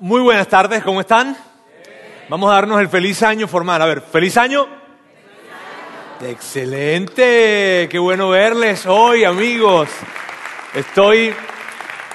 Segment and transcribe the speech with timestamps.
[0.00, 1.36] Muy buenas tardes, ¿cómo están?
[2.28, 3.82] Vamos a darnos el feliz año formal.
[3.82, 4.68] A ver, feliz año.
[6.22, 9.88] Excelente, qué bueno verles hoy, amigos.
[10.72, 11.34] Estoy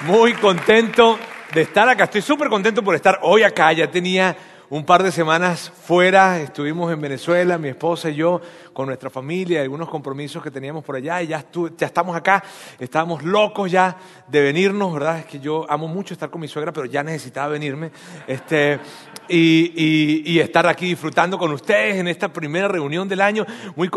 [0.04, 1.19] muy contento
[1.54, 2.05] de estar acá.
[2.05, 3.74] Estoy súper contento por estar hoy acá.
[3.74, 4.34] Ya tenía
[4.74, 8.42] un par de semanas fuera, estuvimos en Venezuela, mi esposa y yo,
[8.73, 11.46] con nuestra familia, algunos compromisos que teníamos por allá y ya,
[11.79, 12.44] estamos acá,
[12.79, 13.96] estábamos locos ya
[14.28, 15.19] de venirnos, ¿verdad?
[15.19, 17.91] Es que yo amo mucho estar con mi suegra, pero ya necesitaba venirme.
[18.26, 18.80] Este,
[19.30, 23.46] y, estar aquí disfrutando con ustedes en esta primera reunión del año.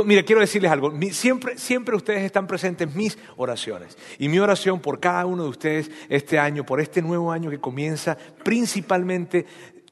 [0.05, 0.93] Mire, quiero decirles algo.
[1.11, 3.97] siempre, siempre ustedes están presentes en mis oraciones.
[4.19, 7.59] Y mi oración por cada uno de ustedes este año, por este nuevo año que
[7.59, 9.47] comienza, principalmente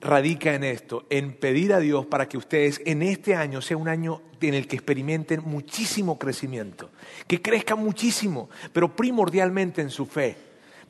[0.05, 3.89] radica en esto, en pedir a Dios para que ustedes en este año sea un
[3.89, 6.91] año en el que experimenten muchísimo crecimiento,
[7.27, 10.37] que crezcan muchísimo, pero primordialmente en su fe,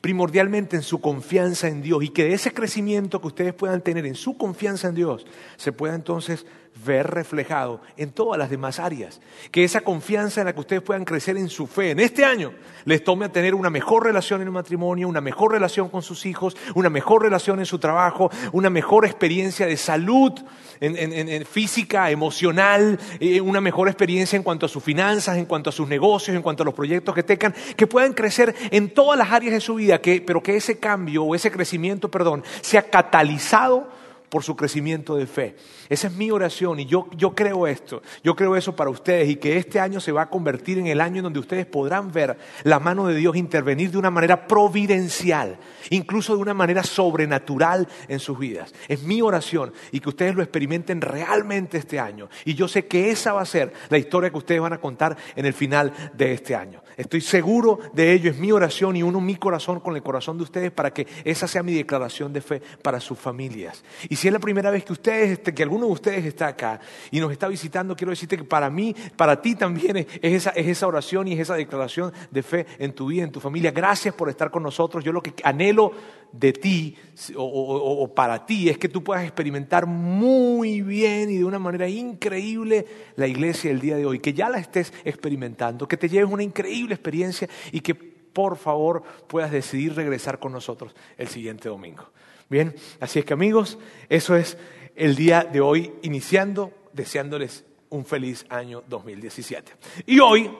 [0.01, 4.05] primordialmente en su confianza en Dios y que de ese crecimiento que ustedes puedan tener
[4.05, 6.45] en su confianza en Dios se pueda entonces
[6.83, 9.21] ver reflejado en todas las demás áreas.
[9.51, 12.53] Que esa confianza en la que ustedes puedan crecer en su fe en este año
[12.83, 16.25] les tome a tener una mejor relación en el matrimonio, una mejor relación con sus
[16.25, 20.33] hijos, una mejor relación en su trabajo, una mejor experiencia de salud
[20.81, 25.73] en, física, emocional, eh, una mejor experiencia en cuanto a sus finanzas, en cuanto a
[25.73, 29.31] sus negocios, en cuanto a los proyectos que tengan, que puedan crecer en todas las
[29.31, 33.87] áreas de su vida, pero que ese cambio o ese crecimiento, perdón, sea catalizado
[34.35, 35.55] por su crecimiento de fe.
[35.87, 39.37] Esa es mi oración y yo, yo creo esto, yo creo eso para ustedes y
[39.37, 42.37] que este año se va a convertir en el año en donde ustedes podrán ver
[42.63, 45.57] la mano de Dios intervenir de una manera providencial,
[45.89, 48.73] incluso de una manera sobrenatural en sus vidas.
[48.89, 52.27] Es mi oración y que ustedes lo experimenten realmente este año.
[52.43, 55.15] Y yo sé que esa va a ser la historia que ustedes van a contar
[55.37, 56.83] en el final de este año.
[56.97, 60.43] Estoy seguro de ello, es mi oración y uno mi corazón con el corazón de
[60.43, 63.83] ustedes para que esa sea mi declaración de fe para sus familias.
[64.09, 66.79] Y si es la primera vez que ustedes, que alguno de ustedes está acá
[67.11, 70.67] y nos está visitando, quiero decirte que para mí, para ti también es esa, es
[70.67, 73.71] esa oración y es esa declaración de fe en tu vida, en tu familia.
[73.71, 75.03] Gracias por estar con nosotros.
[75.03, 75.91] Yo lo que anhelo
[76.31, 76.95] de ti
[77.35, 82.85] o, para ti es que tú puedas experimentar muy bien y de una manera increíble
[83.15, 86.43] la iglesia el día de hoy, que ya la estés experimentando, que te lleves una
[86.43, 92.09] increíble experiencia y que por favor puedas decidir regresar con nosotros el siguiente domingo.
[92.49, 93.77] Bien, así es que amigos,
[94.09, 94.57] eso es
[94.95, 99.71] el día de hoy iniciando, deseándoles un feliz año 2017.
[100.05, 100.51] Y hoy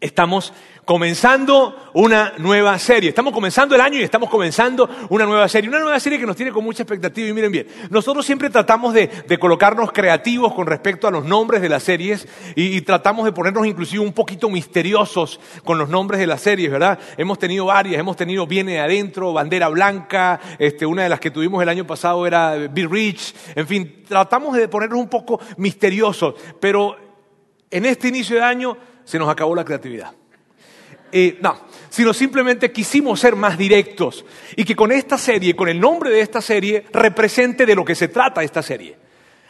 [0.00, 0.52] estamos
[0.84, 3.10] comenzando una nueva serie.
[3.10, 5.68] Estamos comenzando el año y estamos comenzando una nueva serie.
[5.68, 7.28] Una nueva serie que nos tiene con mucha expectativa.
[7.28, 11.68] Y miren bien, nosotros siempre tratamos de, colocarnos creativos con respecto a los nombres de
[11.68, 16.40] las series y, tratamos de ponernos inclusive un poquito misteriosos con los nombres de las
[16.40, 16.98] series, ¿verdad?
[17.16, 21.62] Hemos tenido varias, hemos tenido Viene Adentro, Bandera Blanca, este, una de las que tuvimos
[21.62, 26.96] el año pasado era Be Rich, en fin, tratamos de ponernos un poco misteriosos, pero
[27.70, 30.12] en este inicio de año se nos acabó la creatividad.
[31.12, 34.24] Eh, no, sino simplemente quisimos ser más directos
[34.54, 37.96] y que con esta serie, con el nombre de esta serie, represente de lo que
[37.96, 38.96] se trata esta serie.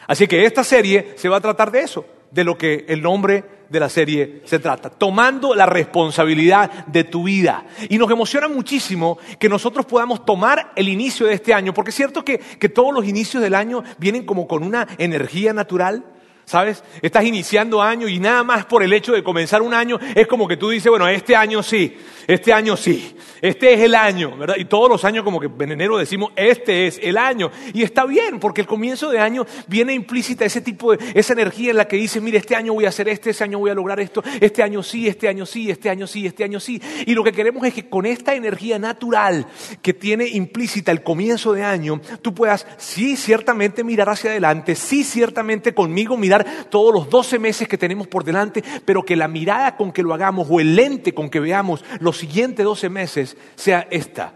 [0.07, 3.43] Así que esta serie se va a tratar de eso, de lo que el nombre
[3.69, 7.65] de la serie se trata, tomando la responsabilidad de tu vida.
[7.87, 11.95] Y nos emociona muchísimo que nosotros podamos tomar el inicio de este año, porque es
[11.95, 16.03] cierto que, que todos los inicios del año vienen como con una energía natural,
[16.51, 16.83] ¿Sabes?
[17.01, 20.49] Estás iniciando año y nada más por el hecho de comenzar un año es como
[20.49, 21.97] que tú dices, bueno, este año sí,
[22.27, 24.55] este año sí, este es el año, ¿verdad?
[24.57, 27.51] Y todos los años como que en enero decimos, este es el año.
[27.73, 31.71] Y está bien, porque el comienzo de año viene implícita ese tipo de, esa energía
[31.71, 33.73] en la que dices, mire, este año voy a hacer este, este año voy a
[33.73, 36.81] lograr esto, este año sí, este año sí, este año sí, este año sí.
[37.05, 39.47] Y lo que queremos es que con esta energía natural
[39.81, 45.05] que tiene implícita el comienzo de año, tú puedas, sí, ciertamente mirar hacia adelante, sí,
[45.05, 49.75] ciertamente conmigo mirar todos los 12 meses que tenemos por delante, pero que la mirada
[49.75, 53.87] con que lo hagamos o el lente con que veamos los siguientes 12 meses sea
[53.89, 54.33] esta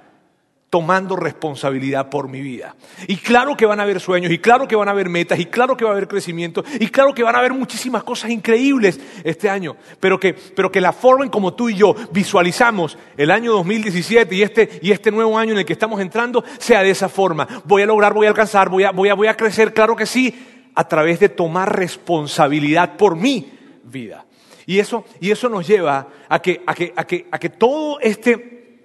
[0.75, 2.75] tomando responsabilidad por mi vida.
[3.07, 5.45] Y claro que van a haber sueños, y claro que van a haber metas, y
[5.45, 8.99] claro que va a haber crecimiento, y claro que van a haber muchísimas cosas increíbles
[9.23, 13.31] este año, pero que, pero que la forma en como tú y yo visualizamos el
[13.31, 16.89] año 2017 y este, y este nuevo año en el que estamos entrando sea de
[16.89, 17.47] esa forma.
[17.63, 20.05] Voy a lograr, voy a alcanzar, voy a, voy a, voy a crecer, claro que
[20.05, 23.51] sí, a través de tomar responsabilidad por mi
[23.83, 24.25] vida.
[24.65, 27.99] Y eso, y eso nos lleva a que, a que, a que, a que todo
[27.99, 28.81] este,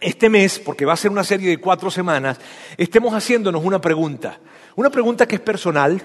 [0.00, 2.38] este mes, porque va a ser una serie de cuatro semanas,
[2.76, 4.38] estemos haciéndonos una pregunta.
[4.76, 6.02] Una pregunta que es personal,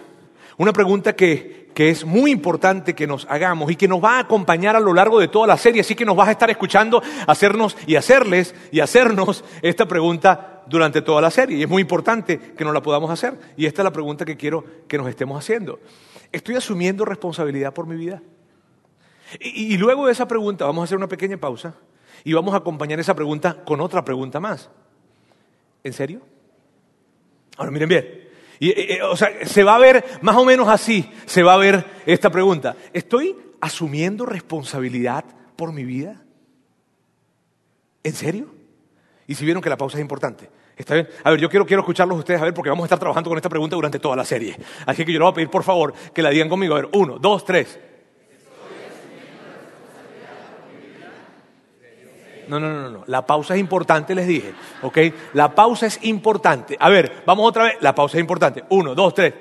[0.57, 4.19] una pregunta que, que, es muy importante que nos hagamos y que nos va a
[4.19, 7.01] acompañar a lo largo de toda la serie, así que nos vas a estar escuchando
[7.27, 12.39] hacernos y hacerles y hacernos esta pregunta durante toda la serie y es muy importante
[12.39, 13.37] que nos la podamos hacer.
[13.57, 15.79] Y esta es la pregunta que quiero que nos estemos haciendo.
[16.31, 18.21] ¿Estoy asumiendo responsabilidad por mi vida?
[19.39, 21.75] Y, luego de esa pregunta vamos a hacer una pequeña pausa
[22.23, 24.69] y vamos a acompañar esa pregunta con otra pregunta más.
[25.83, 26.21] ¿En serio?
[27.57, 28.25] Ahora miren bien.
[29.09, 32.29] O sea, se va a ver más o menos así, se va a ver esta
[32.29, 32.75] pregunta.
[32.93, 35.25] ¿Estoy asumiendo responsabilidad
[35.55, 36.23] por mi vida?
[38.03, 38.53] ¿En serio?
[39.27, 40.49] Y si vieron que la pausa es importante.
[40.77, 41.07] ¿Está bien?
[41.23, 43.37] A ver, yo quiero, quiero escucharlos ustedes, a ver, porque vamos a estar trabajando con
[43.37, 44.57] esta pregunta durante toda la serie.
[44.85, 46.75] Así que yo les voy a pedir, por favor, que la digan conmigo.
[46.75, 47.79] A ver, uno, dos, tres.
[52.47, 53.03] No, no, no, no.
[53.07, 54.53] La pausa es importante, les dije.
[54.83, 54.97] ¿Ok?
[55.33, 56.77] La pausa es importante.
[56.79, 57.77] A ver, vamos otra vez.
[57.81, 58.63] La pausa es importante.
[58.69, 59.33] Uno, dos, tres.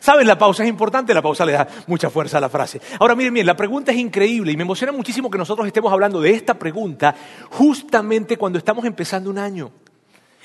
[0.00, 0.26] ¿Saben?
[0.26, 2.80] La pausa es importante, la pausa le da mucha fuerza a la frase.
[2.98, 6.20] Ahora, miren, miren, la pregunta es increíble y me emociona muchísimo que nosotros estemos hablando
[6.20, 7.14] de esta pregunta
[7.50, 9.70] justamente cuando estamos empezando un año.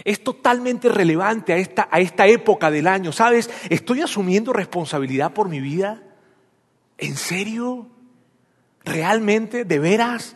[0.03, 3.13] Es totalmente relevante a esta, a esta época del año.
[3.13, 3.49] ¿Sabes?
[3.69, 6.03] ¿Estoy asumiendo responsabilidad por mi vida?
[6.97, 7.87] ¿En serio?
[8.83, 9.63] ¿Realmente?
[9.63, 10.35] ¿De veras?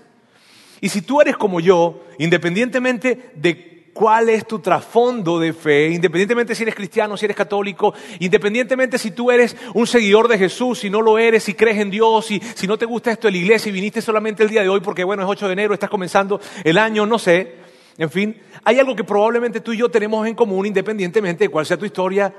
[0.79, 6.55] Y si tú eres como yo, independientemente de cuál es tu trasfondo de fe, independientemente
[6.55, 10.89] si eres cristiano, si eres católico, independientemente si tú eres un seguidor de Jesús, si
[10.89, 13.69] no lo eres, si crees en Dios, si, no te gusta esto de la iglesia
[13.69, 16.39] y viniste solamente el día de hoy porque bueno, es 8 de enero, estás comenzando
[16.63, 17.55] el año, no sé,
[17.97, 21.65] en fin, hay algo que probablemente tú y yo tenemos en común independientemente de cuál
[21.65, 22.33] sea tu historia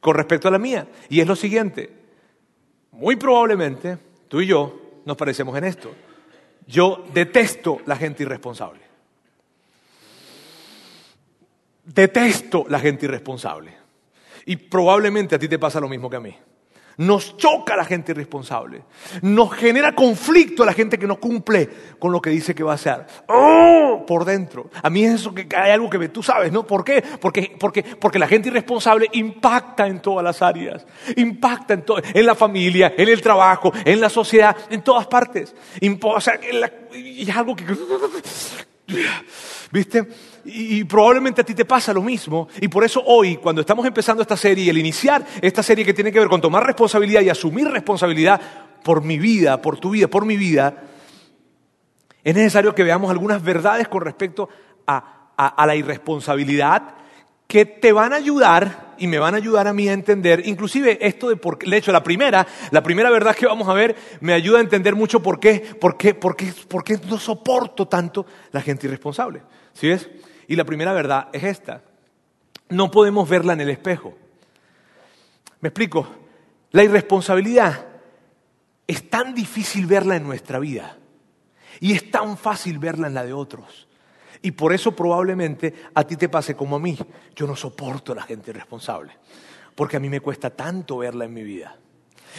[0.00, 0.86] con respecto a la mía.
[1.08, 1.90] Y es lo siguiente,
[2.92, 3.96] muy probablemente
[4.28, 5.90] tú y yo nos parecemos en esto.
[6.66, 8.83] Yo detesto la gente irresponsable.
[11.84, 13.74] Detesto la gente irresponsable.
[14.46, 16.36] Y probablemente a ti te pasa lo mismo que a mí.
[16.96, 18.84] Nos choca la gente irresponsable.
[19.22, 22.72] Nos genera conflicto a la gente que no cumple con lo que dice que va
[22.72, 23.04] a hacer.
[23.28, 24.04] ¡Oh!
[24.06, 24.70] Por dentro.
[24.82, 26.66] A mí es eso que hay algo que tú sabes, ¿no?
[26.66, 27.02] ¿Por qué?
[27.20, 30.86] Porque, porque, porque la gente irresponsable impacta en todas las áreas.
[31.16, 35.54] Impacta en, la familia, en el trabajo, en la sociedad, en todas partes.
[36.02, 36.38] o sea,
[36.92, 37.64] es algo que...
[39.72, 40.06] ¿Viste?
[40.44, 42.48] Y, probablemente a ti te pasa lo mismo.
[42.60, 45.94] Y por eso hoy, cuando estamos empezando esta serie y el iniciar esta serie que
[45.94, 48.40] tiene que ver con tomar responsabilidad y asumir responsabilidad
[48.82, 50.84] por mi vida, por tu vida, por mi vida,
[52.22, 54.48] es necesario que veamos algunas verdades con respecto
[54.86, 55.10] a,
[55.66, 56.94] la irresponsabilidad
[57.46, 60.98] que te van a ayudar y me van a ayudar a mí a entender, inclusive
[61.00, 63.96] esto de por qué, de hecho la primera, la primera verdad que vamos a ver
[64.20, 67.86] me ayuda a entender mucho por qué, por qué, por qué, por qué no soporto
[67.86, 69.42] tanto la gente irresponsable.
[69.74, 70.08] ¿Sí ves?
[70.48, 71.82] Y la primera verdad es esta.
[72.68, 74.14] No podemos verla en el espejo.
[75.60, 76.06] Me explico.
[76.70, 77.86] La irresponsabilidad
[78.86, 80.98] es tan difícil verla en nuestra vida
[81.80, 83.88] y es tan fácil verla en la de otros.
[84.42, 86.98] Y por eso probablemente a ti te pase como a mí.
[87.34, 89.12] Yo no soporto a la gente irresponsable,
[89.74, 91.76] porque a mí me cuesta tanto verla en mi vida.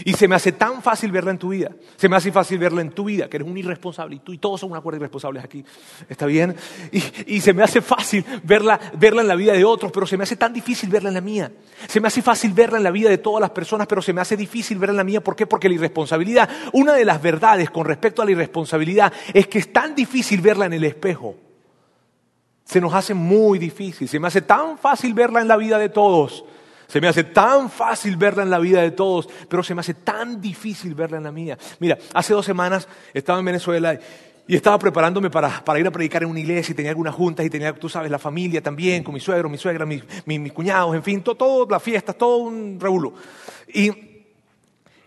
[0.04, 1.72] Y se me hace tan fácil verla en tu vida.
[1.96, 4.18] Se me hace fácil verla en tu vida, que eres un irresponsable.
[4.18, 5.64] Y tú y todos son una cuerda irresponsables aquí.
[6.10, 6.56] ¿Está bien?
[6.92, 10.24] Y, se me hace fácil verla, verla en la vida de otros, pero se me
[10.24, 11.52] hace tan difícil verla en la mía.
[11.88, 14.22] Se me hace fácil verla en la vida de todas las personas, pero se me
[14.22, 15.22] hace difícil verla en la mía.
[15.22, 15.46] ¿Por qué?
[15.48, 19.72] Porque la irresponsabilidad, una de las verdades con respecto a la irresponsabilidad es que es
[19.72, 21.36] tan difícil verla en el espejo.
[22.66, 24.10] Se nos hace muy difícil.
[24.10, 26.44] Se me hace tan fácil verla en la vida de todos
[26.88, 29.94] se me hace tan fácil verla en la vida de todos, pero se me hace
[29.94, 31.58] tan difícil verla en la mía.
[31.80, 34.00] Mira, hace dos semanas estaba en Venezuela
[34.48, 37.50] y estaba preparándome para, ir a predicar en una iglesia y tenía algunas juntas y
[37.50, 40.04] tenía, tú sabes, la familia también, con mi suegro, mi suegra, mis,
[40.54, 43.14] cuñados, en fin, todo, todo, las fiestas, todo un revuelo.
[43.74, 43.92] Y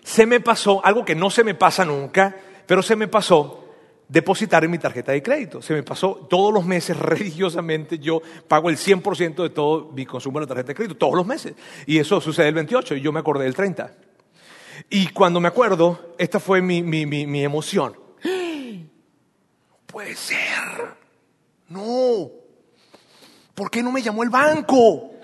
[0.02, 2.34] se me pasó, algo que no se me pasa nunca,
[2.66, 3.67] pero se me pasó
[4.08, 5.60] depositar en mi tarjeta de crédito.
[5.60, 10.38] Se me pasó todos los meses religiosamente, yo pago el 100% de todo mi consumo
[10.38, 11.54] de la tarjeta de crédito, todos los meses.
[11.86, 13.92] Y eso sucede el 28 y yo me acordé del 30.
[14.90, 17.94] Y cuando me acuerdo, esta fue mi, mi, mi, emoción.
[19.86, 20.96] puede ser.
[21.68, 22.30] No.
[23.54, 25.17] ¿Por qué no me llamó el banco?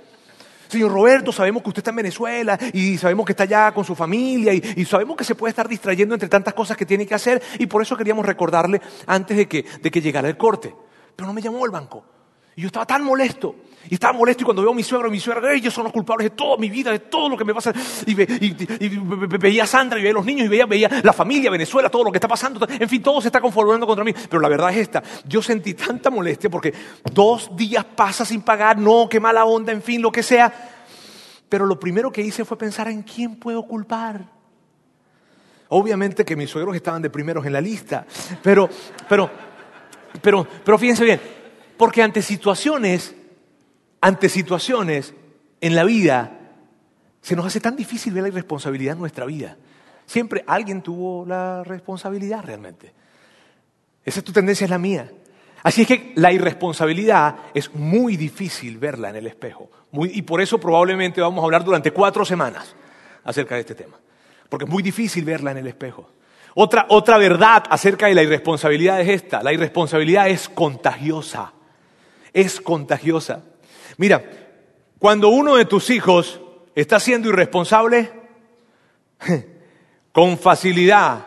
[0.74, 3.94] Señor Roberto, sabemos que usted está en Venezuela y sabemos que está allá con su
[3.94, 7.40] familia y, sabemos que se puede estar distrayendo entre tantas cosas que tiene que hacer
[7.60, 10.74] y por eso queríamos recordarle antes de que, de que llegara el corte.
[11.14, 12.04] Pero no me llamó el banco.
[12.56, 13.54] Y yo estaba tan molesto.
[13.90, 15.92] Y estaba molesto y cuando veo a mi suegro y mi suegra, ellos son los
[15.92, 17.72] culpables de toda mi vida, de todo lo que me pasa.
[18.06, 21.90] Y, veía a Sandra y veía a los niños y veía, veía la familia, Venezuela,
[21.90, 22.66] todo lo que está pasando.
[22.68, 24.12] En fin, todo se está conformando contra mí.
[24.12, 25.02] Pero la verdad es esta.
[25.26, 26.72] Yo sentí tanta molestia porque
[27.12, 30.52] dos días pasa sin pagar, no, qué mala onda, en fin, lo que sea.
[31.48, 34.34] Pero lo primero que hice fue pensar en quién puedo culpar.
[35.68, 38.06] Obviamente que mis suegros estaban de primeros en la lista,
[38.42, 38.68] pero,
[39.08, 39.30] pero,
[40.22, 41.20] pero, pero fíjense bien,
[41.76, 43.14] porque ante situaciones,
[44.04, 45.14] ante situaciones
[45.62, 46.38] en la vida,
[47.22, 49.56] se nos hace tan difícil ver la irresponsabilidad en nuestra vida.
[50.04, 52.92] Siempre alguien tuvo la responsabilidad realmente.
[54.04, 55.10] Esa es tu tendencia, es la mía.
[55.62, 59.70] Así es que la irresponsabilidad es muy difícil verla en el espejo.
[59.92, 62.76] y por eso probablemente vamos a hablar durante cuatro semanas
[63.24, 63.96] acerca de este tema.
[64.50, 66.10] Porque es muy difícil verla en el espejo.
[66.54, 69.42] Otra, otra verdad acerca de la irresponsabilidad es esta.
[69.42, 71.54] La irresponsabilidad es contagiosa.
[72.34, 73.44] Es contagiosa.
[73.96, 74.22] Mira,
[74.98, 76.40] cuando uno de tus hijos
[76.74, 78.10] está siendo irresponsable,
[80.12, 81.26] con facilidad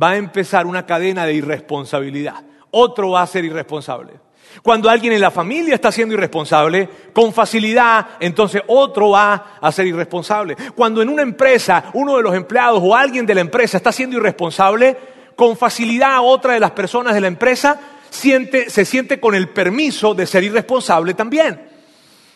[0.00, 2.44] va a empezar una cadena de irresponsabilidad.
[2.70, 4.26] Otro va a ser irresponsable.
[4.62, 9.86] Cuando alguien en la familia está siendo irresponsable, con facilidad, entonces otro va a ser
[9.86, 10.56] irresponsable.
[10.74, 14.16] Cuando en una empresa uno de los empleados o alguien de la empresa está siendo
[14.16, 14.96] irresponsable,
[15.34, 17.78] con facilidad otra de las personas de la empresa
[18.10, 21.75] se siente con el permiso de ser irresponsable también.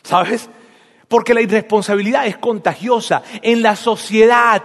[0.02, 0.48] ¿Sabes?
[1.08, 3.22] Porque la irresponsabilidad es contagiosa.
[3.42, 4.62] En la sociedad,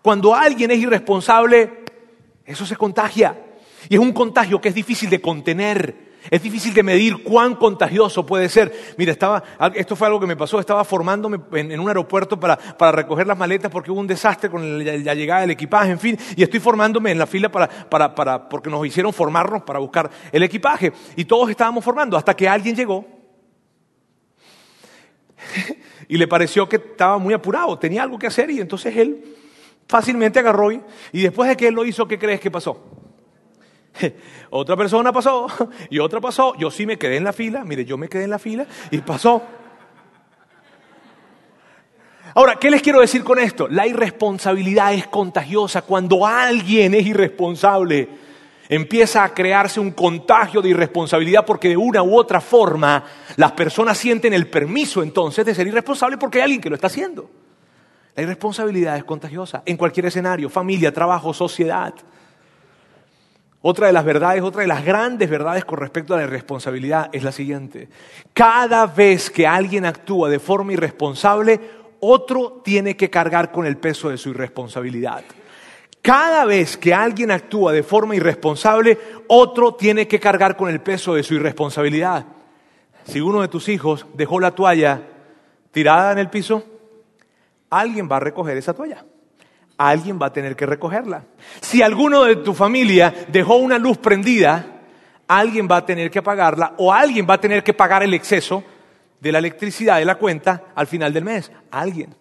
[0.00, 1.84] cuando alguien es irresponsable,
[2.46, 3.38] eso se contagia.
[3.88, 6.12] Y es un contagio que es difícil de contener.
[6.30, 8.72] Es difícil de medir cuán contagioso puede ser.
[8.96, 9.42] Mira, estaba,
[9.74, 12.56] esto fue algo que me pasó, estaba formándome en, un aeropuerto para,
[12.92, 16.44] recoger las maletas porque hubo un desastre con la, llegada del equipaje, en fin, y
[16.44, 20.92] estoy formándome en la fila para, para, porque nos hicieron formarnos para buscar el equipaje.
[21.16, 23.21] Y todos estábamos formando hasta que alguien llegó
[26.08, 29.24] y le pareció que estaba muy apurado, tenía algo que hacer y entonces él
[29.88, 30.82] fácilmente agarró y,
[31.12, 32.82] después de que él lo hizo, ¿qué crees que pasó?
[34.50, 35.46] Otra persona pasó
[35.90, 36.54] y otra pasó.
[36.56, 38.98] Yo sí me quedé en la fila, mire, yo me quedé en la fila y
[38.98, 39.42] pasó.
[42.34, 43.68] Ahora, ¿qué les quiero decir con esto?
[43.68, 45.82] La irresponsabilidad es contagiosa.
[45.82, 48.08] Cuando alguien es irresponsable,
[48.74, 53.04] empieza a crearse un contagio de irresponsabilidad porque de una u otra forma
[53.36, 56.86] las personas sienten el permiso entonces de ser irresponsable porque hay alguien que lo está
[56.86, 57.28] haciendo.
[58.16, 61.92] La irresponsabilidad es contagiosa en cualquier escenario, familia, trabajo, sociedad.
[63.60, 67.24] Otra de las verdades, otra de las grandes verdades con respecto a la irresponsabilidad es
[67.24, 67.90] la siguiente.
[68.32, 71.60] Cada vez que alguien actúa de forma irresponsable,
[72.00, 75.24] otro tiene que cargar con el peso de su irresponsabilidad.
[76.02, 81.14] Cada vez que alguien actúa de forma irresponsable, otro tiene que cargar con el peso
[81.14, 82.26] de su irresponsabilidad.
[83.04, 85.00] Si uno de tus hijos dejó la toalla
[85.70, 86.64] tirada en el piso,
[87.70, 89.04] alguien va a recoger esa toalla.
[89.78, 91.24] Alguien va a tener que recogerla.
[91.60, 94.80] Si alguno de tu familia dejó una luz prendida,
[95.28, 98.64] alguien va a tener que apagarla o alguien va a tener que pagar el exceso
[99.20, 101.52] de la electricidad de la cuenta al final del mes.
[101.70, 102.14] Alguien.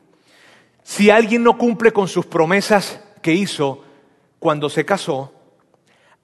[0.84, 3.84] Si alguien no cumple con sus promesas que hizo
[4.40, 5.34] cuando se casó,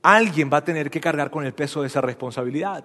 [0.02, 2.84] alguien va a tener que cargar con el peso de esa responsabilidad.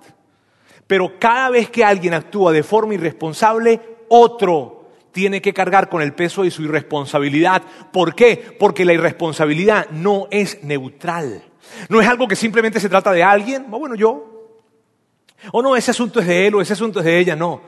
[0.87, 6.15] Pero cada vez que alguien actúa de forma irresponsable, otro tiene que cargar con el
[6.15, 7.63] peso de su irresponsabilidad.
[7.93, 8.57] ¿Por qué?
[8.59, 11.43] Porque la irresponsabilidad no es neutral.
[11.89, 14.51] No es algo que simplemente se trata de alguien, bueno, yo.
[15.53, 17.61] O no, ese asunto es de él o ese asunto es de ella, no.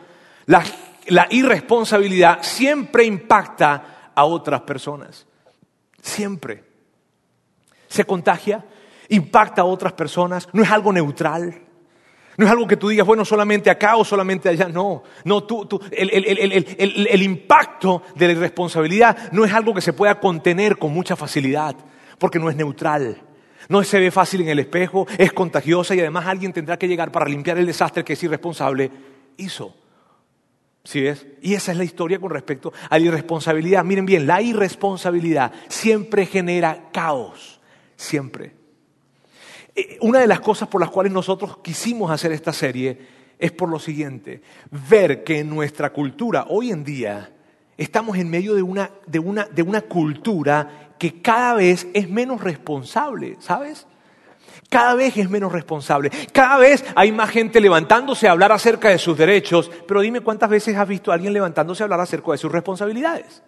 [0.47, 0.63] La,
[1.07, 5.27] la irresponsabilidad siempre impacta a otras personas.
[6.05, 6.63] Siempre.
[7.89, 8.63] Se contagia,
[9.09, 11.63] impacta a otras personas, no es algo neutral.
[12.37, 14.69] No es algo que tú digas, bueno, solamente acá o solamente allá.
[14.69, 19.93] No, no, tú, tú, el, el, impacto de la irresponsabilidad no es algo que se
[19.95, 21.75] pueda contener con mucha facilidad,
[22.19, 23.23] porque no es neutral.
[23.69, 27.11] No se ve fácil en el espejo, es contagiosa y además alguien tendrá que llegar
[27.11, 28.91] para limpiar el desastre que ese irresponsable
[29.39, 29.75] hizo.
[30.85, 31.07] ¿Sí?
[31.41, 33.85] Y esa es la historia con respecto a la irresponsabilidad.
[33.85, 37.61] Miren bien, la irresponsabilidad siempre genera caos,
[37.97, 38.53] siempre.
[39.75, 42.99] Eh, una de las cosas por las cuales nosotros quisimos hacer esta serie
[43.39, 44.43] es por lo siguiente,
[44.91, 47.33] ver que en nuestra cultura hoy en día
[47.77, 52.43] estamos en medio de una, de una, de una cultura que cada vez es menos
[52.43, 53.87] responsable, ¿sabes?
[54.69, 56.11] Cada vez es menos responsable.
[56.33, 59.71] Cada vez hay más gente levantándose a hablar acerca de sus derechos.
[59.87, 63.43] Pero dime cuántas veces has visto a alguien levantándose a hablar acerca de sus responsabilidades.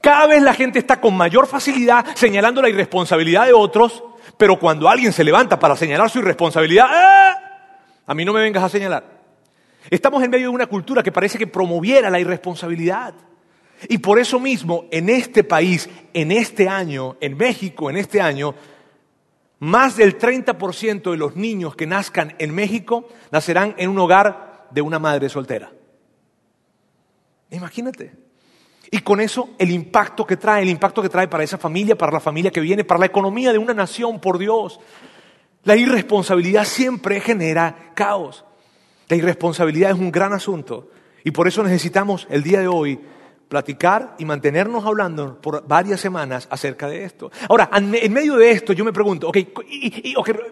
[0.00, 4.02] Cada vez la gente está con mayor facilidad señalando la irresponsabilidad de otros,
[4.36, 7.36] pero cuando alguien se levanta para señalar su irresponsabilidad, ¡eh!
[8.06, 9.04] a mí no me vengas a señalar.
[9.90, 13.14] Estamos en medio de una cultura que parece que promoviera la irresponsabilidad.
[13.88, 18.54] Y por eso mismo, en este país, en este año, en México, en este año,
[19.64, 24.82] más del 30% de los niños que nazcan en México nacerán en un hogar de
[24.82, 25.72] una madre soltera.
[27.50, 28.12] Imagínate.
[28.90, 32.12] Y con eso el impacto que trae, el impacto que trae para esa familia, para
[32.12, 34.78] la familia que viene, para la economía de una nación, por Dios.
[35.62, 38.44] La irresponsabilidad siempre genera caos.
[39.08, 40.90] La irresponsabilidad es un gran asunto
[41.24, 43.00] y por eso necesitamos el día de hoy
[43.48, 47.30] platicar y mantenernos hablando por varias semanas acerca de esto.
[47.48, 49.38] Ahora, en medio de esto yo me pregunto, ok,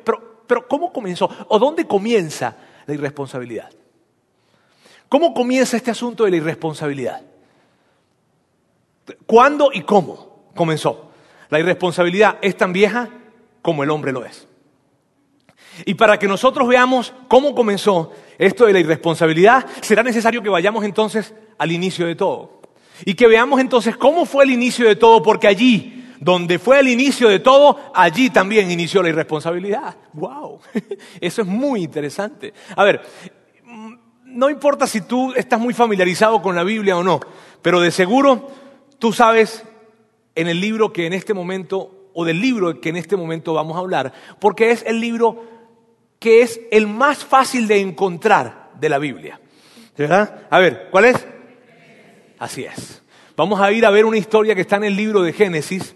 [0.05, 1.29] pero, pero ¿cómo comenzó?
[1.49, 2.57] ¿O dónde comienza
[2.87, 3.71] la irresponsabilidad?
[5.09, 7.23] ¿Cómo comienza este asunto de la irresponsabilidad?
[9.27, 11.11] ¿Cuándo y cómo comenzó?
[11.51, 13.11] La irresponsabilidad es tan vieja
[13.61, 14.49] como el hombre lo es.
[15.85, 20.85] Y para que nosotros veamos cómo comenzó esto de la irresponsabilidad, será necesario que vayamos
[20.85, 22.62] entonces al inicio de todo.
[23.05, 26.89] Y que veamos entonces cómo fue el inicio de todo, porque allí, donde fue el
[26.89, 29.97] inicio de todo, allí también inició la irresponsabilidad.
[30.13, 30.61] ¡Wow!
[31.21, 32.53] Eso es muy interesante.
[32.77, 33.03] A ver,
[34.25, 37.21] no importa si tú estás muy familiarizado con la Biblia o no,
[37.61, 38.51] pero de seguro
[38.99, 39.65] tú sabes
[40.35, 43.77] en el libro que en este momento, o del libro que en este momento vamos
[43.77, 45.45] a hablar, porque es el libro
[46.19, 49.41] que es el más fácil de encontrar de la Biblia.
[49.97, 50.47] ¿Verdad?
[50.49, 51.27] A ver, ¿cuál es?
[52.43, 53.01] Así es.
[53.37, 55.95] Vamos a ir a ver una historia que está en el libro de Génesis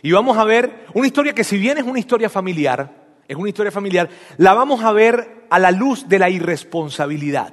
[0.00, 2.90] y vamos a ver una historia que si bien es una historia familiar,
[3.28, 4.08] es una historia familiar,
[4.38, 7.52] la vamos a ver a la luz de la irresponsabilidad.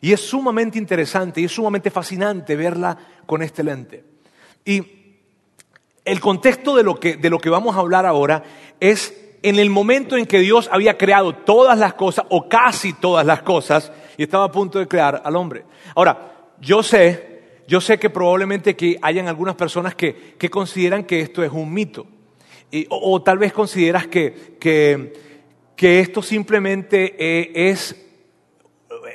[0.00, 4.02] Y es sumamente interesante y es sumamente fascinante verla con este lente.
[4.64, 4.82] Y
[6.06, 8.44] el contexto de lo que, de lo que vamos a hablar ahora
[8.80, 9.12] es
[9.42, 13.42] en el momento en que Dios había creado todas las cosas, o casi todas las
[13.42, 15.66] cosas, y estaba a punto de crear al hombre.
[15.94, 16.30] Ahora,
[16.62, 17.33] yo sé,
[17.66, 22.06] yo sé que probablemente que hayan algunas personas que, consideran que esto es un mito,
[22.88, 27.96] o, tal vez consideras que, que, esto simplemente eh, es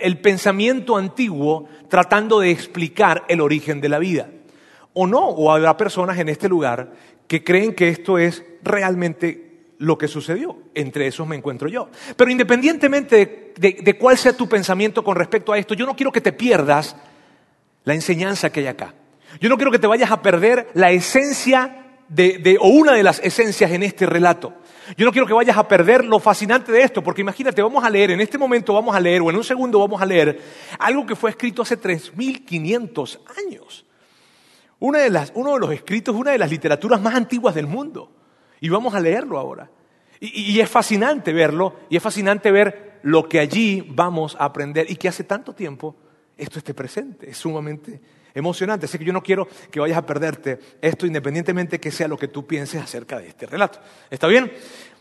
[0.02, 4.30] el pensamiento antiguo tratando de explicar el origen de la vida.
[4.94, 6.94] O no, o habrá personas en este lugar
[7.28, 10.58] que creen que esto es realmente lo que sucedió.
[10.74, 11.90] Entre esos me encuentro yo.
[12.16, 16.22] Pero independientemente de, cuál sea tu pensamiento con respecto a esto, yo no quiero que
[16.22, 16.96] te pierdas
[17.90, 18.94] la enseñanza que hay acá.
[19.42, 23.20] Yo no quiero que te vayas a perder la esencia de, o una de las
[23.20, 24.54] esencias en este relato.
[24.96, 27.90] Yo no quiero que vayas a perder lo fascinante de esto, porque imagínate, vamos a
[27.90, 30.40] leer, en este momento vamos a leer, o en un segundo vamos a leer,
[30.78, 33.86] algo que fue escrito hace 3.500 años.
[34.78, 38.12] Una de las, uno de los escritos, una de las literaturas más antiguas del mundo.
[38.62, 39.68] Y vamos a leerlo ahora.
[40.20, 44.96] Y, es fascinante verlo y es fascinante ver lo que allí vamos a aprender y
[44.96, 45.96] que hace tanto tiempo
[46.40, 47.30] esto esté presente.
[47.30, 48.00] Es sumamente
[48.34, 48.86] emocionante.
[48.86, 52.28] Así que yo no quiero que vayas a perderte esto independientemente que sea lo que
[52.28, 53.80] tú pienses acerca de este relato.
[54.10, 54.52] ¿Está bien?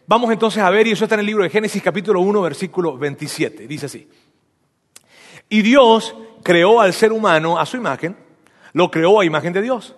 [0.06, 2.96] Vamos entonces a ver, y eso está en el libro de Génesis capítulo 1, versículo
[2.96, 3.66] 27.
[3.66, 4.08] Dice así.
[5.48, 8.16] Y Dios creó al ser humano a su imagen,
[8.72, 9.96] lo creó a imagen de Dios.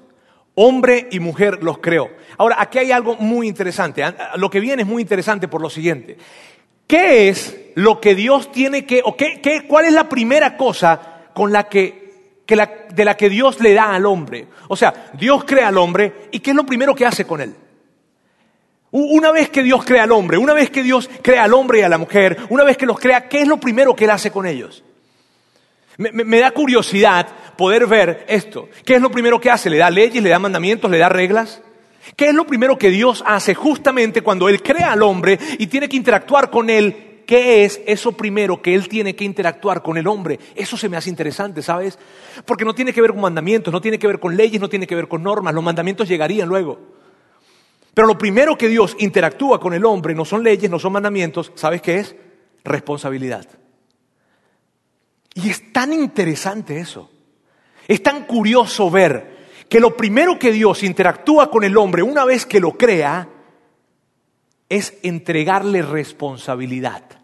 [0.55, 2.11] Hombre y mujer los creó.
[2.37, 4.03] Ahora, aquí hay algo muy interesante.
[4.03, 6.19] Ah, lo que viene es muy interesante por lo siguiente.
[6.87, 11.10] ¿Qué es lo que Dios tiene que, o qué, cuál es la primera cosa
[11.41, 12.13] con la que,
[12.47, 14.47] de la que Dios le da al hombre?
[14.69, 17.55] O sea, Dios crea al hombre y ¿qué es lo primero que hace con él?
[18.91, 21.83] Una vez que Dios crea al hombre, una vez que Dios crea al hombre y
[21.83, 24.31] a la mujer, una vez que los crea, ¿qué es lo primero que él hace
[24.31, 24.85] con ellos?
[25.97, 27.27] Me, da curiosidad
[27.57, 28.69] poder ver esto.
[28.85, 29.71] ¿Qué es lo primero que hace?
[29.71, 31.63] ¿Le da leyes, le da mandamientos, le da reglas?
[32.17, 35.89] ¿Qué es lo primero que Dios hace justamente cuando Él crea al hombre y tiene
[35.89, 37.10] que interactuar con Él?
[37.31, 40.41] ¿Qué es eso primero que Él tiene que interactuar con el hombre?
[40.57, 41.97] Eso se me hace interesante, ¿sabes?
[42.45, 44.85] Porque no tiene que ver con mandamientos, no tiene que ver con leyes, no tiene
[44.85, 45.55] que ver con normas.
[45.55, 46.81] Los mandamientos llegarían luego.
[47.95, 51.53] Pero lo primero que Dios interactúa con el hombre no son leyes, no son mandamientos,
[51.55, 52.17] ¿sabes qué es?
[52.65, 53.47] Responsabilidad.
[55.35, 57.13] Y es tan interesante eso.
[57.87, 59.37] Es tan curioso ver
[59.69, 63.29] que lo primero que Dios interactúa con el hombre una vez que lo crea
[64.69, 67.20] es entregarle responsabilidad.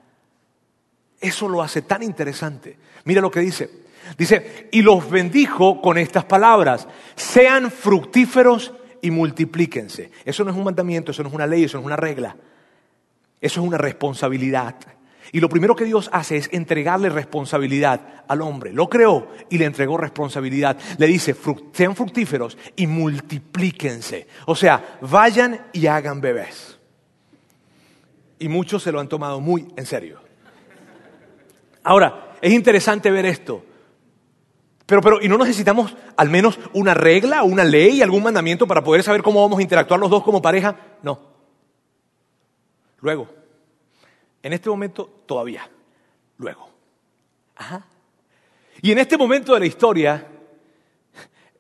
[1.21, 2.77] Eso lo hace tan interesante.
[3.05, 3.71] Mira lo que dice.
[4.17, 10.11] Dice, y los bendijo con estas palabras, sean fructíferos y multiplíquense.
[10.25, 12.37] Eso no es un mandamiento, eso no es una ley, eso no es una regla.
[13.41, 14.77] Eso es una responsabilidad.
[15.33, 18.73] Y lo primero que Dios hace es entregarle responsabilidad al hombre.
[18.73, 20.79] Lo creó y le entregó responsabilidad.
[20.99, 21.35] Le dice,
[21.73, 24.29] sean fructíferos y multiplíquense.
[24.47, 26.79] O sea, vayan y hagan bebés.
[28.39, 30.26] Y muchos se lo han tomado muy en serio.
[31.87, 33.65] Ahora, es interesante ver esto.
[34.87, 39.05] Pero, pero, ¿y no necesitamos al menos una regla, una ley, algún mandamiento para poder
[39.05, 40.75] saber cómo vamos a interactuar los dos como pareja?
[41.05, 41.21] No.
[42.99, 43.29] Luego,
[44.43, 45.71] en este momento todavía.
[46.39, 46.69] Luego.
[47.55, 47.87] Ajá.
[48.83, 50.27] Y en este momento de la historia,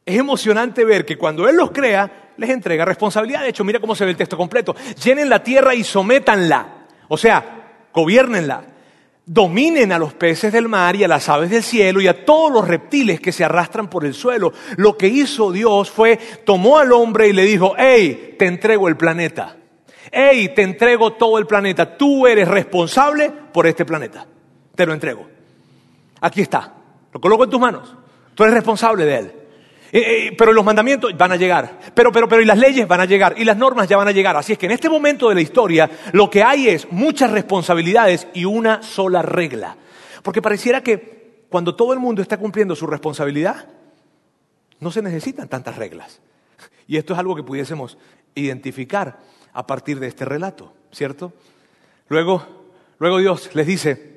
[0.04, 3.42] Es emocionante ver que cuando Él los crea, les entrega responsabilidad.
[3.42, 4.74] De hecho, mira cómo se ve el texto completo.
[5.04, 6.86] Llenen la tierra y sométanla.
[7.08, 8.75] O sea, gobiernenla.
[9.28, 12.52] Dominen a los peces del mar y a las aves del cielo y a todos
[12.52, 14.52] los reptiles que se arrastran por el suelo.
[14.76, 18.96] Lo que hizo Dios fue, tomó al hombre y le dijo, hey, te entrego el
[18.96, 19.56] planeta.
[20.12, 21.98] Hey, te entrego todo el planeta.
[21.98, 24.26] Tú eres responsable por este planeta.
[24.76, 25.26] Te lo entrego.
[26.20, 26.72] Aquí está.
[27.12, 27.96] Lo coloco en tus manos.
[28.34, 29.32] Tú eres responsable de él.
[29.92, 31.78] Eh, eh, pero los mandamientos van a llegar.
[31.94, 33.34] Pero, pero, pero, y las leyes van a llegar.
[33.36, 34.36] Y las normas ya van a llegar.
[34.36, 38.26] Así es que en este momento de la historia, lo que hay es muchas responsabilidades
[38.34, 39.76] y una sola regla.
[40.22, 43.68] Porque pareciera que cuando todo el mundo está cumpliendo su responsabilidad,
[44.80, 46.20] no se necesitan tantas reglas.
[46.86, 47.96] Y esto es algo que pudiésemos
[48.34, 49.20] identificar
[49.52, 51.32] a partir de este relato, ¿cierto?
[52.08, 52.44] Luego,
[52.98, 54.15] luego Dios les dice,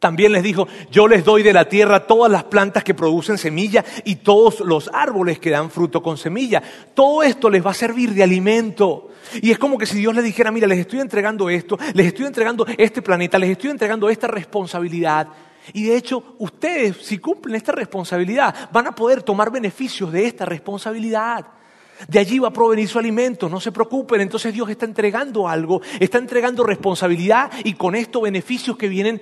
[0.00, 3.84] también les dijo, yo les doy de la tierra todas las plantas que producen semilla
[4.04, 6.62] y todos los árboles que dan fruto con semilla.
[6.94, 9.08] Todo esto les va a servir de alimento.
[9.42, 12.26] Y es como que si Dios les dijera, mira, les estoy entregando esto, les estoy
[12.26, 15.28] entregando este planeta, les estoy entregando esta responsabilidad.
[15.72, 20.44] Y de hecho, ustedes, si cumplen esta responsabilidad, van a poder tomar beneficios de esta
[20.44, 21.46] responsabilidad.
[22.06, 24.20] De allí va a provenir su alimento, no se preocupen.
[24.20, 29.20] Entonces Dios está entregando algo, está entregando responsabilidad y con esto beneficios que vienen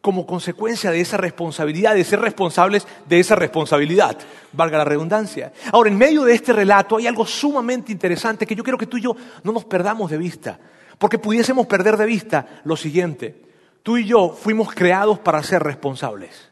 [0.00, 4.16] como consecuencia de esa responsabilidad, de ser responsables de esa responsabilidad,
[4.52, 5.52] valga la redundancia.
[5.72, 8.96] Ahora, en medio de este relato hay algo sumamente interesante que yo quiero que tú
[8.96, 10.58] y yo no nos perdamos de vista,
[10.98, 13.42] porque pudiésemos perder de vista lo siguiente,
[13.82, 16.50] tú y yo fuimos creados para ser responsables.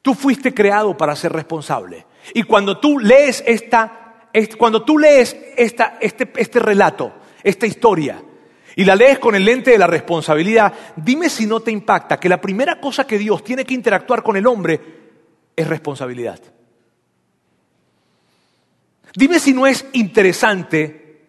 [0.00, 2.06] Tú fuiste creado para ser responsable.
[2.34, 8.22] Y cuando tú lees esta, cuando tú lees esta, este, este relato, esta historia,
[8.78, 12.28] y la lees con el lente de la responsabilidad, dime si no te impacta que
[12.28, 14.80] la primera cosa que Dios tiene que interactuar con el hombre
[15.56, 16.38] es responsabilidad.
[19.16, 21.24] Dime si no es interesante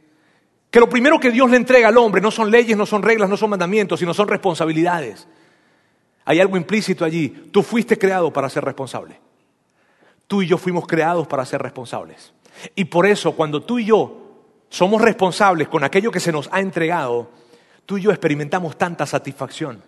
[0.69, 3.27] que lo primero que Dios le entrega al hombre no son leyes, no son reglas,
[3.27, 5.27] no son mandamientos, sino son responsabilidades.
[6.25, 7.29] Hay algo implícito allí.
[7.51, 9.19] Tú fuiste creado para ser responsable.
[10.27, 12.31] Tú y yo fuimos creados para ser responsables.
[12.75, 14.28] Y por eso cuando tú y yo
[14.69, 17.29] somos responsables con aquello que se nos ha entregado,
[17.85, 19.81] tú y yo experimentamos tanta satisfacción.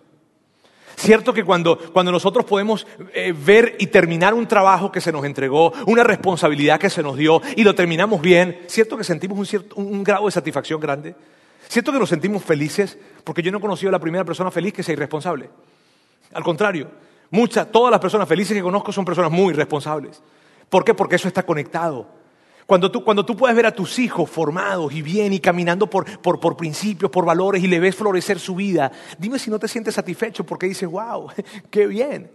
[0.96, 5.72] Cierto que cuando, nosotros podemos eh, ver y terminar un trabajo que se nos entregó,
[5.86, 9.76] una responsabilidad que se nos dio y lo terminamos bien, cierto que sentimos un, cierto,
[9.76, 11.14] un grado de satisfacción grande.
[11.68, 14.74] Cierto que nos sentimos felices, porque yo no he conocido a la primera persona feliz
[14.74, 15.48] que sea irresponsable.
[16.34, 16.90] Al contrario,
[17.30, 20.22] muchas, todas las personas felices que conozco son personas muy responsables.
[20.68, 20.92] ¿Por qué?
[20.92, 22.21] Porque eso está conectado
[22.72, 26.06] cuando tú, cuando tú puedes ver a tus hijos formados y bien y caminando por,
[26.22, 29.68] por, por, principios, por valores y le ves florecer su vida, dime si no te
[29.68, 31.28] sientes satisfecho porque dices, wow,
[31.70, 32.30] qué bien.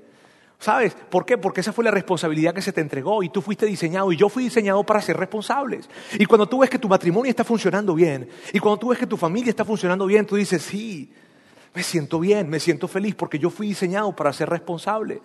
[0.59, 0.95] ¿Sabes?
[1.09, 1.39] ¿Por qué?
[1.39, 4.29] Porque esa fue la responsabilidad que se te entregó y tú fuiste diseñado y yo
[4.29, 5.89] fui diseñado para ser responsables.
[6.19, 9.07] Y cuando tú ves que tu matrimonio está funcionando bien y cuando tú ves que
[9.07, 11.11] tu familia está funcionando bien, tú dices, sí,
[11.73, 15.19] me siento bien, me siento feliz porque yo fui diseñado para ser responsable.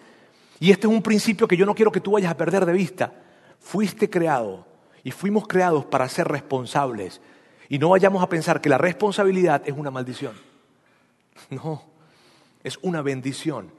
[0.59, 2.73] Y este es un principio que yo no quiero que tú vayas a perder de
[2.73, 3.13] vista.
[3.61, 4.72] Fuiste creado
[5.05, 7.21] y fuimos creados para ser responsables.
[7.69, 10.35] Y no vayamos a pensar que la responsabilidad es una maldición.
[11.51, 11.83] No,
[12.63, 13.71] es una bendición.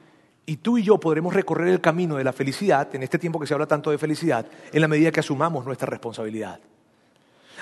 [0.45, 3.47] Y tú y yo podremos recorrer el camino de la felicidad, en este tiempo que
[3.47, 6.59] se habla tanto de felicidad, en la medida que asumamos nuestra responsabilidad.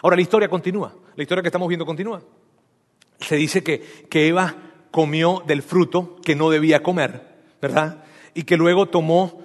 [0.01, 2.21] Ahora, la historia continúa, la historia que estamos viendo continúa.
[3.19, 4.55] Se dice que, que Eva
[4.89, 7.21] comió del fruto que no debía comer,
[7.61, 8.03] ¿verdad?
[8.33, 9.41] Y que luego tomó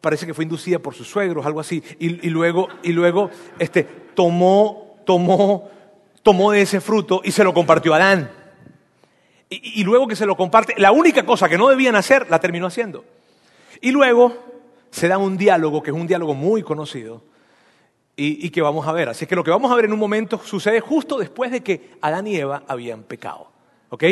[0.00, 3.84] parece que fue inducida por sus suegros, algo así, y, luego, y luego este,
[4.14, 5.68] tomó, tomó,
[6.22, 8.30] tomó de ese fruto y se lo compartió a Adán.
[9.50, 12.66] Y, luego que se lo comparte, la única cosa que no debían hacer, la terminó
[12.66, 13.04] haciendo.
[13.80, 14.36] Y luego
[14.90, 17.22] se da un diálogo, que es un diálogo muy conocido,
[18.14, 19.08] y, y que vamos a ver.
[19.08, 21.92] Así que lo que vamos a ver en un momento sucede justo después de que
[22.02, 23.50] Adán y Eva habían pecado.
[23.88, 24.04] ¿Ok?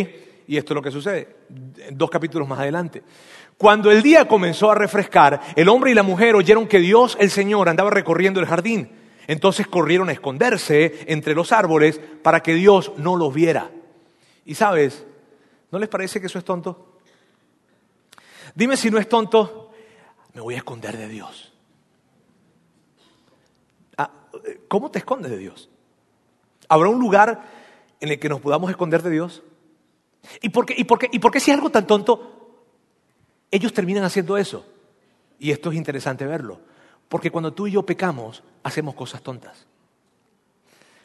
[0.49, 1.37] Y esto es lo que sucede,
[1.91, 3.03] dos capítulos más adelante.
[3.59, 7.31] Cuando el día comenzó a refrescar, el hombre y la mujer oyeron que Dios, el
[7.31, 8.91] Señor, andaba recorriendo el jardín.
[9.27, 13.71] Entonces corrieron a esconderse entre los árboles para que Dios no los viera.
[14.45, 15.07] Y sabes,
[15.71, 16.99] ¿no les parece que eso es tonto?
[18.55, 19.73] Dime si no es tonto,
[20.35, 21.53] me voy a esconder de Dios.
[23.97, 24.11] Ah,
[24.69, 25.71] ¿Cómo te escondes de Dios?
[26.69, 27.43] ¿Habrá un lugar
[28.01, 29.43] en el que nos podamos esconder de Dios?
[30.43, 32.36] ¿Y por qué, y por qué, y por qué si es algo tan tonto,
[33.51, 34.67] ellos terminan haciendo eso.
[35.39, 36.61] Y esto es interesante verlo.
[37.09, 39.67] Porque cuando tú y yo pecamos, hacemos cosas tontas.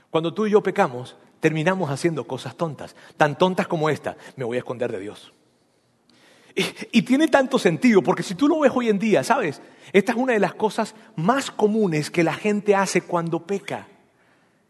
[0.09, 2.95] Cuando tú y yo pecamos, terminamos haciendo cosas tontas.
[3.17, 5.33] Tan tontas como esta, me voy a esconder de Dios.
[6.91, 9.61] Y, tiene tanto sentido, porque si tú lo ves hoy en día, ¿sabes?
[9.93, 13.87] Esta es una de las cosas más comunes que la gente hace cuando peca.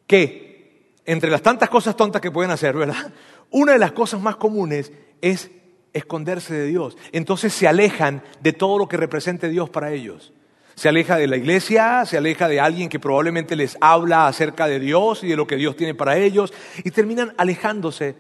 [0.06, 3.12] Que, entre las tantas cosas tontas que pueden hacer, ¿verdad?
[3.50, 5.50] Una de las cosas más comunes es
[5.94, 6.98] esconderse de Dios.
[7.12, 10.34] Entonces se alejan de todo lo que represente Dios para ellos.
[10.76, 14.80] Se aleja de la iglesia, se aleja de alguien que probablemente les habla acerca de
[14.80, 18.16] Dios y de lo que Dios tiene para ellos, y terminan alejándose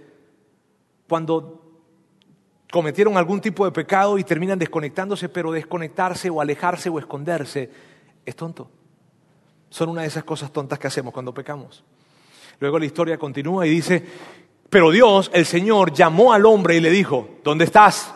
[1.07, 1.61] cuando
[2.71, 7.69] cometieron algún tipo de pecado y terminan desconectándose, pero desconectarse o alejarse o esconderse
[8.25, 8.69] es tonto.
[9.69, 11.83] Son una de esas cosas tontas que hacemos cuando pecamos.
[12.59, 14.05] Luego la historia continúa y dice,
[14.71, 18.15] pero Dios, el Señor, llamó al hombre y le dijo, ¿dónde estás?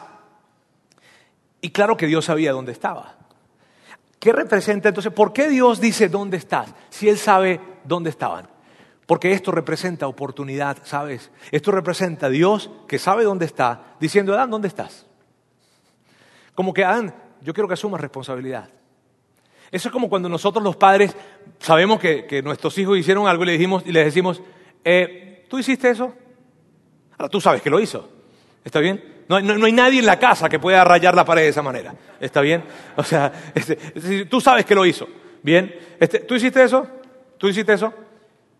[1.60, 3.18] Y claro que Dios sabía dónde estaba.
[4.20, 5.12] ¿Qué representa entonces?
[5.12, 6.74] ¿Por qué Dios dice dónde estás?
[6.90, 8.48] Si Él sabe dónde estaban.
[9.06, 11.30] Porque esto representa oportunidad, ¿sabes?
[11.52, 15.06] Esto representa a Dios que sabe dónde está, diciendo, Adán, ¿dónde estás?
[16.54, 18.70] Como que, Adán, yo quiero que asumas responsabilidad.
[19.72, 21.18] Eso es como cuando nosotros los padres
[21.60, 24.42] sabemos que, nuestros hijos hicieron algo y les, dijimos, y les decimos,
[24.86, 26.14] eh, ¿tú hiciste eso?
[27.18, 28.10] Ahora tú sabes que lo hizo.
[28.64, 29.24] ¿Está bien?
[29.28, 31.96] No, hay nadie en la casa que pueda rayar la pared de esa manera.
[32.20, 32.64] ¿Está bien?
[32.96, 33.32] O sea,
[34.30, 35.08] tú sabes que lo hizo.
[35.42, 35.74] ¿Bien?
[36.00, 36.88] Este, ¿Tú hiciste eso?
[37.38, 37.94] ¿Tú hiciste eso?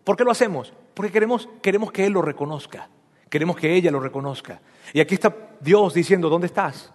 [0.04, 0.72] ¿Por qué lo hacemos?
[0.94, 2.88] Porque queremos, queremos que Él lo reconozca.
[3.28, 4.60] Queremos que ella lo reconozca.
[4.92, 6.92] Y aquí está Dios diciendo, ¿dónde estás?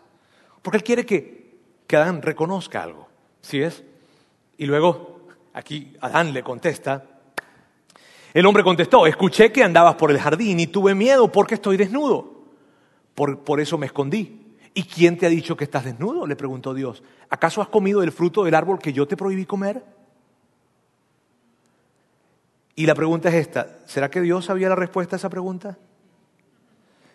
[0.62, 3.10] Porque Él quiere que, que Adán reconozca algo.
[3.42, 3.84] ¿Sí es?
[4.58, 7.04] Y luego, aquí Adán le contesta.
[8.34, 12.42] El hombre contestó, escuché que andabas por el jardín y tuve miedo porque estoy desnudo.
[13.14, 14.56] Por, por eso me escondí.
[14.74, 16.26] ¿Y quién te ha dicho que estás desnudo?
[16.26, 17.04] Le preguntó Dios.
[17.30, 19.84] ¿Acaso has comido del fruto del árbol que yo te prohibí comer?
[22.76, 25.78] Y la pregunta es esta, ¿será que Dios sabía la respuesta a esa pregunta?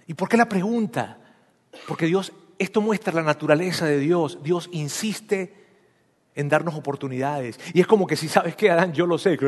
[0.06, 1.18] ¿Y por qué la pregunta?
[1.88, 4.38] Porque Dios, esto muestra la naturaleza de Dios.
[4.42, 5.64] Dios insiste
[6.34, 7.58] en darnos oportunidades.
[7.72, 9.38] Y es como que si sabes que Adán, yo lo sé.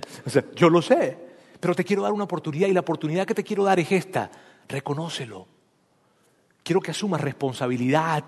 [0.54, 1.16] Yo lo sé.
[1.60, 4.30] Pero te quiero dar una oportunidad y la oportunidad que te quiero dar es esta.
[4.68, 5.46] Reconócelo.
[6.62, 8.24] Quiero que asumas responsabilidad.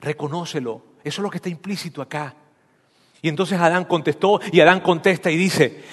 [0.00, 0.82] Reconócelo.
[1.02, 2.34] Eso es lo que está implícito acá.
[3.20, 5.84] Y entonces Adán contestó y Adán contesta y dice,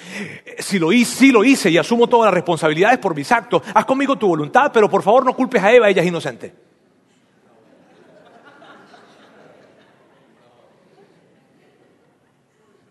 [0.58, 3.84] si lo hice, sí lo hice y asumo todas las responsabilidades por mis actos, haz
[3.84, 6.52] conmigo tu voluntad, pero por favor no culpes a Eva, ella es inocente.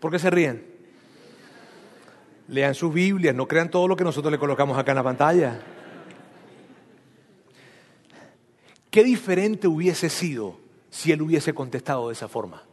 [0.00, 0.69] ¿Por qué se ríen?
[2.50, 5.60] Lean sus Biblias, no crean todo lo que nosotros le colocamos acá en la pantalla.
[8.90, 10.58] Qué diferente hubiese sido
[10.90, 12.64] si él hubiese contestado de esa forma.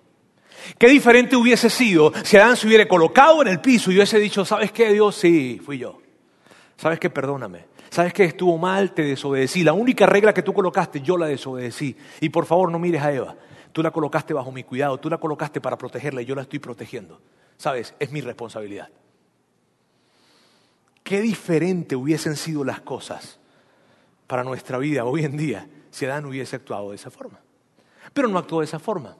[0.79, 4.43] Qué diferente hubiese sido si Adán se hubiera colocado en el piso y hubiese dicho,
[4.43, 5.15] ¿sabes qué, Dios?
[5.15, 6.01] Sí, fui yo.
[6.75, 7.11] ¿Sabes qué?
[7.11, 7.65] Perdóname.
[7.91, 8.23] ¿Sabes qué?
[8.25, 9.63] Estuvo mal, te desobedecí.
[9.63, 11.95] La única regla que tú colocaste, yo la desobedecí.
[12.19, 13.35] Y por favor, no mires a Eva.
[13.71, 16.57] Tú la colocaste bajo mi cuidado, tú la colocaste para protegerla y yo la estoy
[16.57, 17.21] protegiendo.
[17.57, 17.93] ¿Sabes?
[17.99, 18.89] Es mi responsabilidad.
[21.07, 23.39] Qué diferente hubiesen sido las cosas
[24.27, 27.39] para nuestra vida hoy en día si Adán hubiese actuado de esa forma.
[28.13, 29.15] Pero no actuó de esa forma.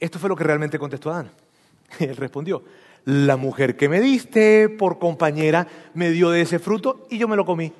[0.00, 1.30] Esto fue lo que realmente contestó Adán.
[1.98, 2.64] Él respondió,
[3.04, 7.36] la mujer que me diste por compañera me dio de ese fruto y yo me
[7.36, 7.68] lo comí.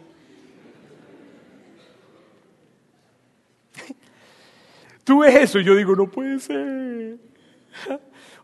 [5.02, 7.16] Tú ves eso y yo digo, no puede ser.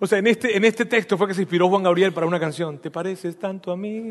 [0.02, 2.40] O sea, en este, en este texto fue que se inspiró Juan Gabriel para una
[2.40, 2.78] canción.
[2.78, 4.10] ¿Te pareces tanto a mí?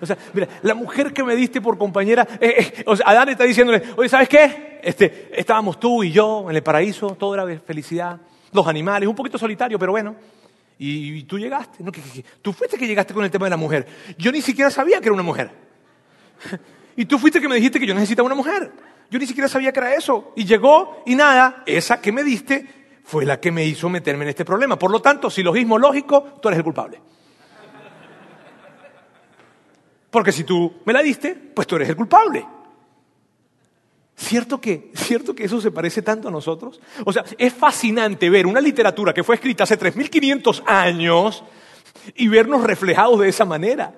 [0.00, 3.28] O sea, mira, la mujer que me diste por compañera, eh, eh, o sea, Adán
[3.28, 4.80] está diciéndole, oye, ¿sabes qué?
[4.82, 8.18] Este, estábamos tú y yo en el paraíso, todo era felicidad
[8.50, 10.16] los animales, un poquito solitario, pero bueno.
[10.76, 11.92] Y, tú llegaste, ¿no?
[12.42, 13.86] Tú fuiste que llegaste con el tema de la mujer.
[14.18, 15.52] Yo ni siquiera sabía que era una mujer.
[16.94, 18.70] Y tú fuiste que me dijiste que yo necesitaba una mujer.
[19.08, 20.34] Yo ni siquiera sabía que era eso.
[20.36, 24.30] Y llegó y nada, esa que me diste fue la que me hizo meterme en
[24.30, 24.78] este problema.
[24.78, 27.00] Por lo tanto, silogismo lógico, tú eres el culpable.
[30.10, 32.46] Porque si tú me la diste, pues tú eres el culpable.
[34.14, 36.80] ¿Cierto que, ¿Cierto que eso se parece tanto a nosotros?
[37.04, 41.42] O sea, es fascinante ver una literatura que fue escrita hace 3.500 años
[42.14, 43.94] y vernos reflejados de esa manera.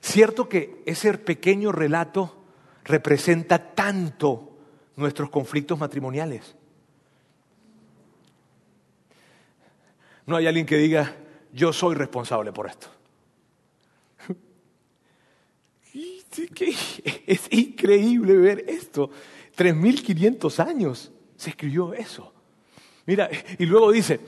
[0.00, 2.36] ¿Cierto que ese pequeño relato
[2.84, 4.52] representa tanto
[4.96, 6.57] nuestros conflictos matrimoniales?
[10.28, 11.16] No hay alguien que diga,
[11.54, 12.88] yo soy responsable por esto.
[17.26, 19.10] Es increíble ver esto.
[19.56, 22.32] 3.500 años se escribió eso.
[23.06, 24.20] Mira, y luego dice,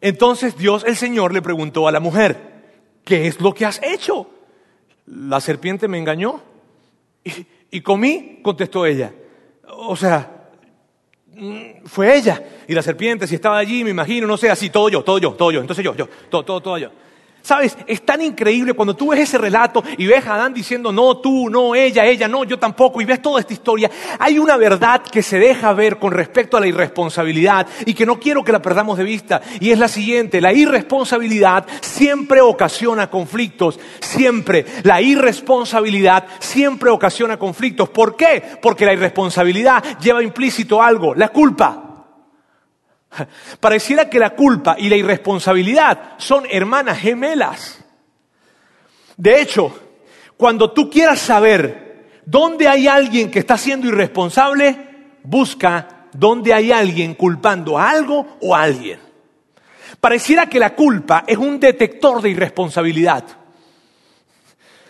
[0.00, 2.38] entonces Dios el Señor le preguntó a la mujer,
[3.04, 4.30] ¿qué es lo que has hecho?
[5.06, 6.40] La serpiente me engañó
[7.70, 9.12] y, comí, contestó ella.
[9.66, 10.37] o sea,
[11.84, 12.42] fue ella.
[12.66, 15.32] Y la serpiente, si estaba allí, me imagino, no sé, así, todo yo, todo yo,
[15.32, 15.60] todo yo.
[15.60, 16.90] Entonces yo, yo, todo, todo, todo yo.
[17.40, 21.18] Sabes, es tan increíble cuando tú ves ese relato y ves a Adán diciendo, no,
[21.18, 23.90] tú, no, ella, ella, no, yo tampoco, y ves toda esta historia.
[24.18, 28.18] Hay una verdad que se deja ver con respecto a la irresponsabilidad y que no
[28.18, 33.80] quiero que la perdamos de vista, y es la siguiente, la irresponsabilidad siempre ocasiona conflictos,
[34.00, 34.66] siempre.
[34.82, 37.88] La irresponsabilidad siempre ocasiona conflictos.
[37.88, 38.42] ¿Por qué?
[38.60, 41.87] Porque la irresponsabilidad lleva implícito algo, la culpa.
[43.60, 47.84] Pareciera que la culpa y la irresponsabilidad son hermanas gemelas.
[49.16, 49.76] De hecho,
[50.36, 54.76] cuando tú quieras saber dónde hay alguien que está siendo irresponsable,
[55.22, 59.00] busca dónde hay alguien culpando a algo o a alguien.
[60.00, 63.24] Pareciera que la culpa es un detector de irresponsabilidad.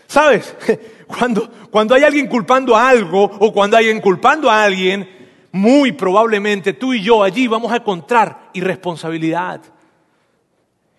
[0.07, 0.55] ¿Sabes?
[1.07, 5.09] Cuando, cuando hay alguien culpando a algo o cuando hay alguien culpando a alguien,
[5.53, 9.63] muy probablemente tú y yo allí vamos a encontrar irresponsabilidad.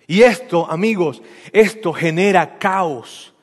[0.07, 3.33] Y esto, amigos, esto genera caos.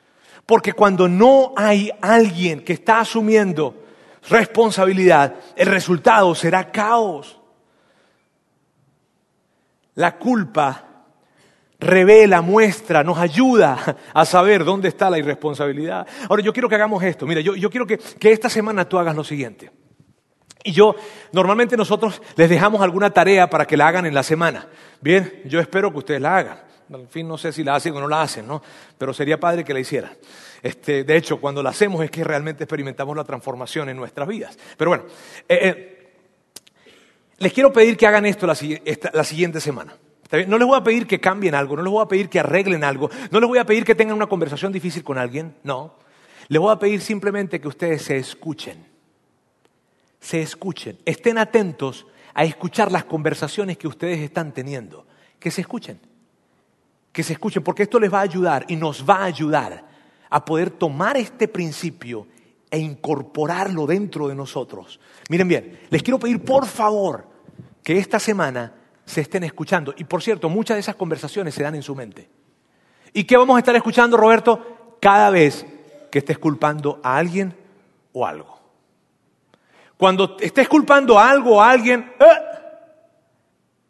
[0.45, 3.83] Porque cuando no hay alguien que está asumiendo
[4.29, 7.39] responsabilidad, el resultado será caos.
[9.95, 10.87] La culpa
[11.79, 16.05] revela, muestra, nos ayuda a saber dónde está la irresponsabilidad.
[16.29, 17.25] Ahora, yo quiero que hagamos esto.
[17.25, 19.71] Mira, yo, yo quiero que, que esta semana tú hagas lo siguiente.
[20.67, 20.97] Y yo,
[21.31, 24.67] normalmente nosotros les dejamos alguna tarea para que la hagan en la semana.
[24.99, 26.59] Bien, yo espero que ustedes la hagan.
[26.93, 28.61] Al fin no sé si la hacen o no la hacen, ¿no?
[28.97, 30.11] Pero sería padre que la hicieran.
[30.61, 34.59] Este, de hecho, cuando la hacemos es que realmente experimentamos la transformación en nuestras vidas.
[34.75, 35.05] Pero bueno,
[35.47, 36.11] eh, eh,
[37.37, 38.57] les quiero pedir que hagan esto la,
[39.13, 39.95] la siguiente semana.
[40.47, 42.83] No les voy a pedir que cambien algo, no les voy a pedir que arreglen
[42.83, 45.95] algo, no les voy a pedir que tengan una conversación difícil con alguien, no.
[46.49, 48.86] Les voy a pedir simplemente que ustedes se escuchen
[50.19, 55.05] se escuchen, estén atentos a escuchar las conversaciones que ustedes están teniendo,
[55.39, 55.99] que se escuchen,
[57.11, 59.85] que se escuchen, porque esto les va a ayudar y nos va a ayudar
[60.29, 62.27] a poder tomar este principio
[62.69, 64.99] e incorporarlo dentro de nosotros.
[65.29, 67.25] Miren bien, les quiero pedir por favor
[67.83, 68.73] que esta semana
[69.05, 69.95] se estén escuchando.
[69.97, 72.29] Y por cierto, muchas de esas conversaciones se dan en su mente.
[73.13, 74.97] ¿Y qué vamos a estar escuchando, Roberto?
[75.01, 75.65] Cada vez
[76.11, 77.55] que estés culpando a alguien
[78.11, 78.56] o algo.
[79.97, 82.47] Cuando estés culpando a algo a alguien, ¡eh!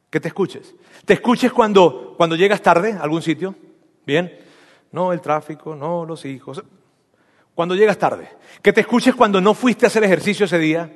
[0.09, 0.73] que te escuches.
[1.05, 3.55] Te escuches cuando, cuando llegas tarde a algún sitio.
[4.05, 4.39] Bien.
[4.91, 6.63] No el tráfico, no los hijos.
[7.53, 8.29] Cuando llegas tarde.
[8.61, 10.91] Que te escuches cuando no fuiste a hacer ejercicio ese día.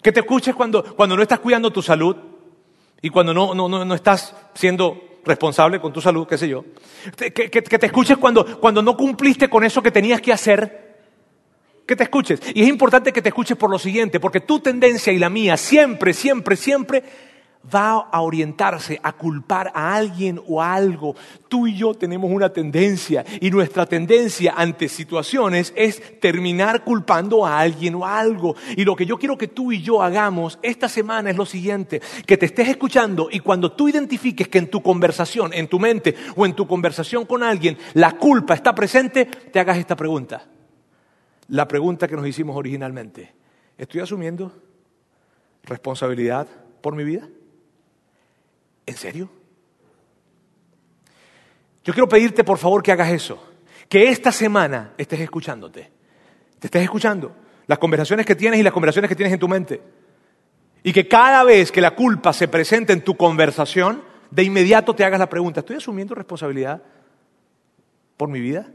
[0.00, 2.16] Que te escuches cuando, cuando no estás cuidando tu salud
[3.02, 6.64] y cuando no, no, no, estás siendo responsable con tu salud, qué sé yo.
[7.16, 10.83] Que, que, que te escuches cuando, cuando no cumpliste con eso que tenías que hacer
[11.86, 12.40] que te escuches.
[12.54, 15.56] Y es importante que te escuches por lo siguiente, porque tu tendencia y la mía
[15.56, 17.02] siempre, siempre, siempre
[17.72, 21.14] va a orientarse a culpar a alguien o a algo.
[21.48, 27.58] Tú y yo tenemos una tendencia y nuestra tendencia ante situaciones es terminar culpando a
[27.58, 28.54] alguien o a algo.
[28.76, 32.02] Y lo que yo quiero que tú y yo hagamos esta semana es lo siguiente,
[32.26, 36.14] que te estés escuchando y cuando tú identifiques que en tu conversación, en tu mente
[36.36, 40.48] o en tu conversación con alguien, la culpa está presente, te hagas esta pregunta
[41.48, 43.34] la pregunta que nos hicimos originalmente.
[43.76, 44.52] ¿Estoy asumiendo
[45.64, 46.46] responsabilidad
[46.80, 47.28] por mi vida?
[48.86, 49.30] ¿En serio?
[51.84, 53.42] Yo quiero pedirte por favor que hagas eso,
[53.88, 55.90] que esta semana estés escuchándote,
[56.58, 57.34] te estés escuchando
[57.66, 59.82] las conversaciones que tienes y las conversaciones que tienes en tu mente.
[60.82, 65.04] Y que cada vez que la culpa se presente en tu conversación, de inmediato te
[65.04, 66.82] hagas la pregunta, ¿estoy asumiendo responsabilidad
[68.16, 68.70] por mi vida?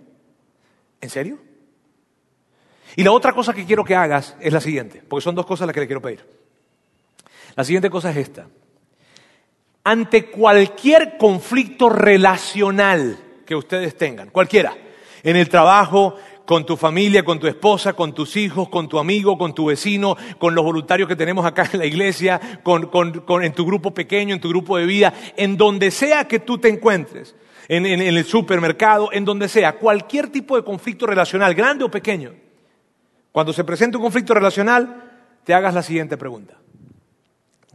[1.01, 1.39] ¿En serio?
[2.95, 5.67] Y la otra cosa que quiero que hagas es la siguiente, porque son dos cosas
[5.67, 6.25] las que le quiero pedir.
[7.56, 8.47] La siguiente cosa es esta.
[9.84, 14.75] Ante cualquier conflicto relacional que ustedes tengan, cualquiera,
[15.23, 19.38] en el trabajo, con tu familia, con tu esposa, con tus hijos, con tu amigo,
[19.38, 23.93] con tu vecino, con los voluntarios que tenemos acá en la iglesia, en tu grupo
[23.93, 27.36] pequeño, en tu grupo de vida, en donde sea que tú te encuentres,
[27.68, 32.34] en el supermercado, en donde sea, cualquier tipo de conflicto relacional, grande o pequeño,
[33.32, 35.11] cuando se presente un conflicto relacional,
[35.43, 36.55] te hagas la siguiente pregunta.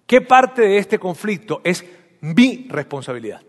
[0.07, 1.85] ¿Qué parte de este conflicto es
[2.21, 3.43] mi responsabilidad?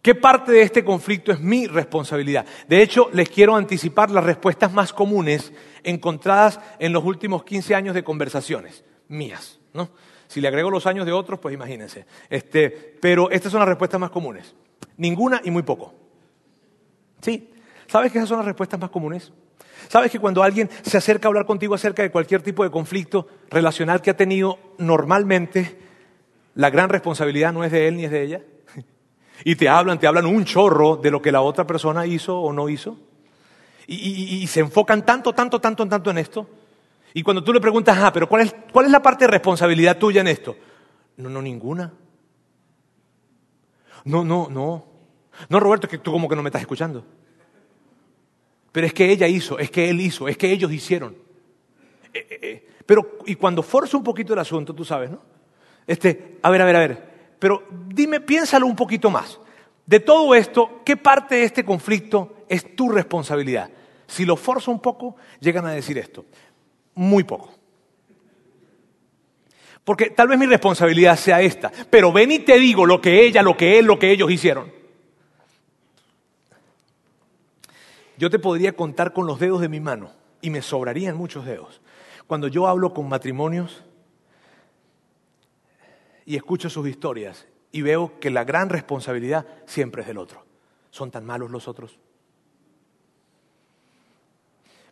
[0.00, 2.46] ¿Qué parte de este conflicto es mi responsabilidad?
[2.68, 5.52] De hecho, les quiero anticipar las respuestas más comunes
[5.82, 9.58] encontradas en los últimos 15 años de conversaciones mías.
[9.74, 9.90] ¿no?
[10.28, 12.06] Si le agrego los años de otros, pues imagínense.
[12.30, 14.54] Este, pero estas son las respuestas más comunes.
[14.96, 15.94] Ninguna y muy poco.
[17.20, 17.50] Sí,
[17.88, 19.32] ¿Sabes que esas son las respuestas más comunes?
[19.88, 23.28] ¿Sabes que cuando alguien se acerca a hablar contigo acerca de cualquier tipo de conflicto
[23.50, 25.78] relacional que ha tenido, normalmente
[26.54, 28.42] la gran responsabilidad no es de él ni es de ella?
[29.44, 32.52] Y te hablan, te hablan un chorro de lo que la otra persona hizo o
[32.52, 32.98] no hizo.
[33.86, 36.46] Y, se enfocan tanto, tanto, tanto, tanto en esto.
[37.14, 39.96] Y cuando tú le preguntas, ah, pero ¿cuál es, ¿cuál es la parte de responsabilidad
[39.96, 40.56] tuya en esto?
[41.16, 41.90] No, no, ninguna.
[44.04, 44.84] No, no, no.
[45.48, 47.04] No, Roberto, es que tú como que no me estás escuchando.
[48.72, 51.16] Pero es que ella hizo, es que él hizo, es que ellos hicieron.
[52.12, 52.68] Eh, eh, eh.
[52.84, 55.20] Pero, y cuando forza un poquito el asunto, tú sabes, ¿no?
[55.86, 57.08] Este, a ver, a ver, a ver.
[57.38, 59.38] Pero dime, piénsalo un poquito más.
[59.86, 63.70] De todo esto, ¿qué parte de este conflicto es tu responsabilidad?
[64.06, 66.24] Si lo forzo un poco, llegan a decir esto.
[66.94, 67.54] Muy poco.
[69.84, 73.42] Porque tal vez mi responsabilidad sea esta, pero ven y te digo lo que ella,
[73.42, 74.77] lo que él, lo que ellos hicieron.
[78.18, 80.10] Yo te podría contar con los dedos de mi mano,
[80.40, 81.80] y me sobrarían muchos dedos.
[82.26, 83.84] Cuando yo hablo con matrimonios
[86.26, 90.44] y escucho sus historias y veo que la gran responsabilidad siempre es del otro.
[90.90, 91.98] ¿Son tan malos los otros?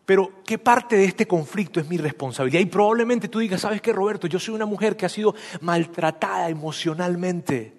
[0.05, 2.61] Pero, ¿qué parte de este conflicto es mi responsabilidad?
[2.61, 4.29] Y probablemente tú digas, ¿sabes qué, Roberto?
[4.29, 7.75] Yo soy una mujer que ha sido maltratada emocionalmente.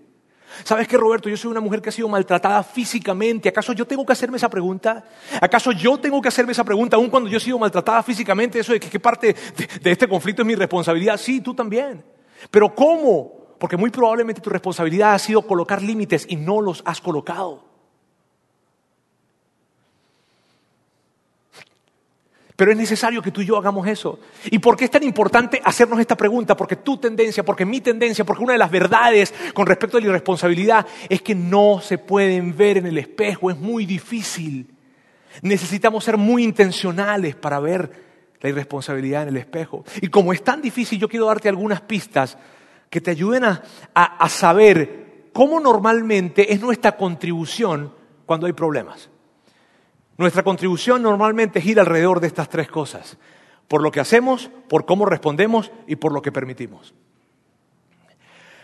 [0.63, 1.29] ¿Sabes qué, Roberto?
[1.29, 3.49] Yo soy una mujer que ha sido maltratada físicamente.
[3.49, 5.03] ¿Acaso yo tengo que hacerme esa pregunta?
[5.41, 8.59] ¿Acaso yo tengo que hacerme esa pregunta aún cuando yo he sido maltratada físicamente?
[8.59, 11.17] Eso de que qué parte de, de este conflicto es mi responsabilidad.
[11.17, 12.03] Sí, tú también.
[12.51, 13.55] Pero ¿cómo?
[13.59, 17.63] Porque muy probablemente tu responsabilidad ha sido colocar límites y no los has colocado.
[22.57, 24.19] Pero es necesario que tú y yo hagamos eso.
[24.45, 26.57] ¿Y por qué es tan importante hacernos esta pregunta?
[26.57, 30.07] Porque tu tendencia, porque mi tendencia, porque una de las verdades con respecto a la
[30.07, 34.73] irresponsabilidad es que no se pueden ver en el espejo, es muy difícil.
[35.43, 37.91] Necesitamos ser muy intencionales para ver
[38.41, 39.85] la irresponsabilidad en el espejo.
[40.01, 42.39] Y como es tan difícil, yo quiero darte algunas pistas
[42.89, 43.61] que te ayuden a,
[43.93, 47.93] a saber cómo normalmente es nuestra contribución
[48.25, 49.11] cuando hay problemas.
[50.17, 53.17] Nuestra contribución normalmente gira alrededor de estas tres cosas.
[53.67, 56.93] Por lo que hacemos, por cómo respondemos y por lo que permitimos.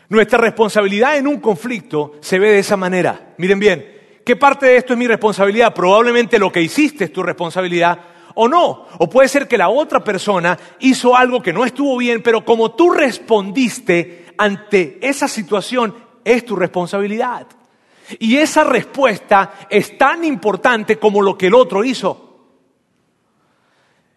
[0.09, 3.33] Nuestra responsabilidad en un conflicto se ve de esa manera.
[3.37, 3.85] Miren bien,
[4.25, 5.73] ¿qué parte de esto es mi responsabilidad?
[5.73, 7.99] Probablemente lo que hiciste es tu responsabilidad
[8.35, 8.85] o no.
[8.97, 12.71] O puede ser que la otra persona hizo algo que no estuvo bien, pero como
[12.71, 17.47] tú respondiste ante esa situación, es tu responsabilidad.
[18.19, 22.33] Y esa respuesta es tan importante como lo que el otro hizo.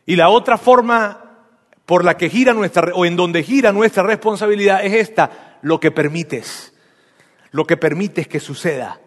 [0.07, 1.23] Y la otra forma
[1.85, 5.91] por la que gira nuestra, o en donde gira nuestra responsabilidad es esta, lo que
[5.91, 6.75] permites,
[7.53, 9.01] lo que permites que suceda.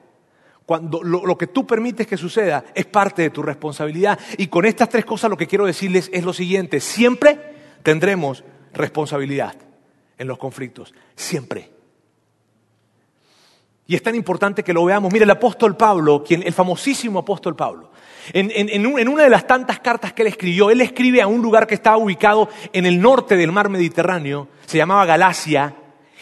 [0.66, 4.20] Cuando lo, lo, que tú permites que suceda es parte de tu responsabilidad.
[4.38, 7.40] Y con estas tres cosas lo que quiero decirles es lo siguiente, siempre
[7.82, 9.56] tendremos responsabilidad
[10.18, 11.79] en los conflictos, siempre.
[13.90, 15.12] Y es tan importante que lo veamos.
[15.12, 17.90] Mire, el apóstol Pablo, quien, el famosísimo apóstol Pablo,
[18.34, 21.66] en, en, una de las tantas cartas que él escribió, él escribe a un lugar
[21.66, 25.74] que estaba ubicado en el norte del mar Mediterráneo, se llamaba Galacia,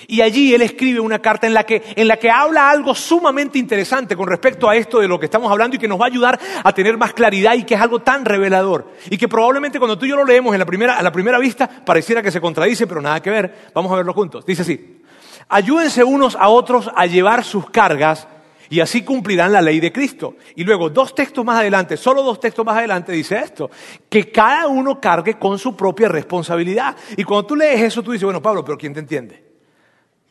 [0.08, 3.60] y allí él escribe una carta en la, que, en la que habla algo sumamente
[3.60, 6.08] interesante con respecto a esto de lo que estamos hablando y que nos va a
[6.08, 8.94] ayudar a tener más claridad y que es algo tan revelador.
[9.10, 11.38] Y que probablemente cuando tú y yo lo leemos en la primera, a la primera
[11.38, 13.72] vista pareciera que se contradice, pero nada que ver.
[13.74, 14.46] Vamos a verlo juntos.
[14.46, 15.02] Dice así,
[15.50, 18.28] Ayúdense unos a otros a llevar sus cargas
[18.70, 20.36] y así cumplirán la ley de Cristo.
[20.56, 23.70] Y luego, dos textos más adelante, solo dos textos más adelante dice esto,
[24.10, 26.96] que cada uno cargue con su propia responsabilidad.
[27.16, 29.44] Y cuando tú lees eso, tú dices, bueno, Pablo, pero ¿quién te entiende?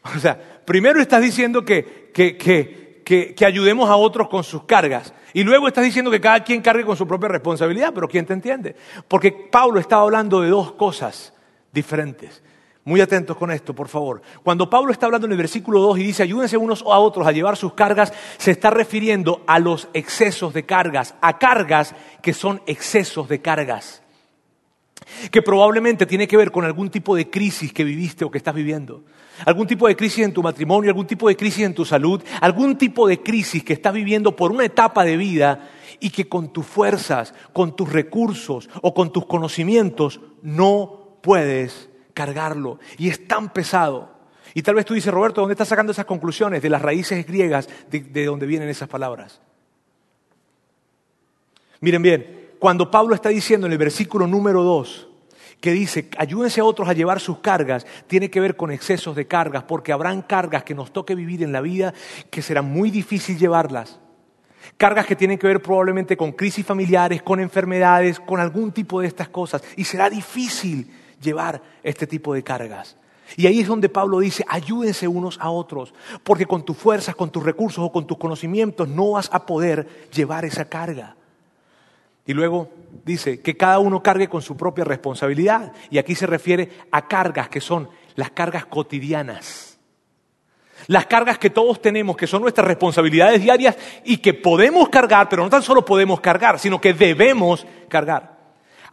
[0.17, 5.13] O sea, primero estás diciendo que, que, que, que, ayudemos a otros con sus cargas.
[5.33, 8.33] Y luego estás diciendo que cada quien cargue con su propia responsabilidad, pero ¿quién te
[8.33, 8.77] entiende?
[9.09, 11.33] Porque Pablo estaba hablando de dos cosas
[11.73, 12.43] diferentes.
[12.87, 14.23] Muy atentos con esto, por favor.
[14.45, 17.33] Cuando Pablo está hablando en el versículo 2 y dice, ayúdense unos a otros a
[17.33, 22.63] llevar sus cargas, se está refiriendo a los excesos de cargas, a cargas que son
[22.65, 24.05] excesos de cargas,
[25.33, 28.55] que probablemente tiene que ver con algún tipo de crisis que viviste o que estás
[28.55, 29.03] viviendo,
[29.45, 32.79] algún tipo de crisis en tu matrimonio, algún tipo de crisis en tu salud, algún
[32.79, 36.65] tipo de crisis que estás viviendo por una etapa de vida y que con tus
[36.65, 42.81] fuerzas, con tus recursos o con tus conocimientos no puedes cargarlo.
[42.97, 44.11] Y es tan pesado.
[44.55, 46.63] Y tal vez tú dices, Roberto, ¿dónde estás sacando esas conclusiones?
[46.63, 49.43] De las raíces griegas de, de donde vienen esas palabras.
[51.81, 55.09] Miren bien, cuando Pablo está diciendo en el versículo número 2,
[55.61, 59.27] que dice, ayúdense a otros a llevar sus cargas, tiene que ver con excesos de
[59.27, 61.93] cargas, porque habrán cargas que nos toque vivir en la vida
[62.31, 64.01] que será muy difícil llevarlas.
[64.79, 69.07] Cargas que tienen que ver probablemente con crisis familiares, con enfermedades, con algún tipo de
[69.07, 69.63] estas cosas.
[69.77, 70.91] Y será difícil
[71.21, 72.97] llevar este tipo de cargas.
[73.37, 75.93] Y ahí es donde Pablo dice, ayúdense unos a otros,
[76.23, 80.09] porque con tus fuerzas, con tus recursos o con tus conocimientos no vas a poder
[80.13, 81.17] llevar esa carga.
[82.27, 82.69] Y luego
[83.05, 85.73] dice que cada uno cargue con su propia responsabilidad.
[85.91, 89.79] Y aquí se refiere a cargas que son las cargas cotidianas.
[90.89, 95.43] Las cargas que todos tenemos, que son nuestras responsabilidades diarias y que podemos cargar, pero
[95.43, 98.36] no tan solo podemos cargar, sino que debemos cargar.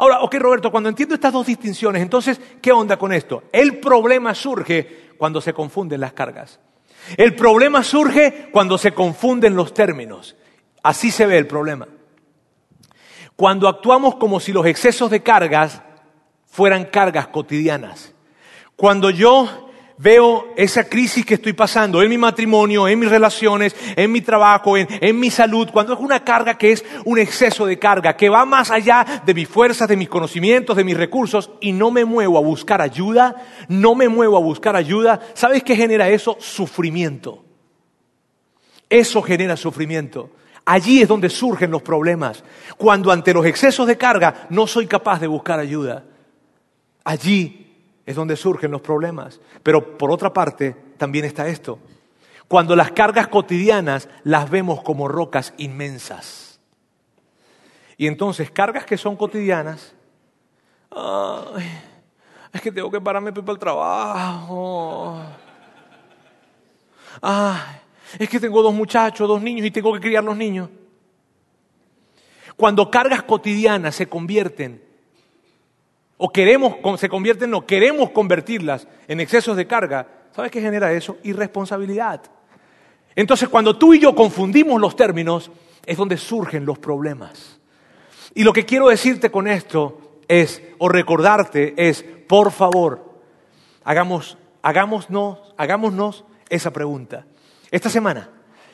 [0.04, 3.44] Ahora, ok Roberto, cuando entiendo estas dos distinciones, entonces, ¿qué onda con esto?
[3.54, 6.60] El problema surge cuando se confunden las cargas.
[7.16, 10.36] El problema surge cuando se confunden los términos.
[10.84, 11.88] Así se ve el problema.
[13.38, 15.82] Cuando actuamos como si los excesos de cargas
[16.48, 18.14] fueran cargas cotidianas.
[18.76, 19.63] Cuando yo
[20.04, 24.76] veo esa crisis que estoy pasando en mi matrimonio, en mis relaciones, en mi trabajo,
[24.76, 28.44] en, mi salud, cuando es una carga que es un exceso de carga, que va
[28.44, 32.38] más allá de mis fuerzas, de mis conocimientos, de mis recursos, y no me muevo
[32.38, 33.36] a buscar ayuda,
[33.70, 36.36] no me muevo a buscar ayuda, ¿sabes qué genera eso?
[36.38, 37.46] Sufrimiento.
[38.90, 40.32] Eso genera sufrimiento.
[40.66, 42.44] Allí es donde surgen los problemas.
[42.78, 46.04] Cuando ante los excesos de carga no soy capaz de buscar ayuda.
[47.06, 47.63] Allí
[48.06, 49.40] es donde surgen los problemas.
[49.62, 51.80] Pero por otra parte, también está esto.
[52.48, 56.60] Cuando las cargas cotidianas las vemos como rocas inmensas.
[57.98, 59.94] Y entonces, cargas que son cotidianas,
[62.52, 65.22] es que tengo que pararme para el trabajo.
[68.20, 70.70] es que tengo dos muchachos, dos niños y tengo que criar los niños.
[72.56, 74.84] Cuando cargas cotidianas se convierten
[76.26, 81.18] o queremos, se convierten, no, queremos convertirlas en excesos de carga, ¿sabes qué genera eso?
[81.24, 82.22] Irresponsabilidad.
[83.14, 85.52] Entonces, cuando tú y yo confundimos los términos,
[85.86, 87.60] es donde surgen los problemas.
[88.34, 93.20] Y lo que quiero decirte con esto es, o recordarte, es, por favor,
[93.84, 97.26] hagamos, hagámonos, hagámonos esa pregunta.
[97.70, 98.30] Esta semana,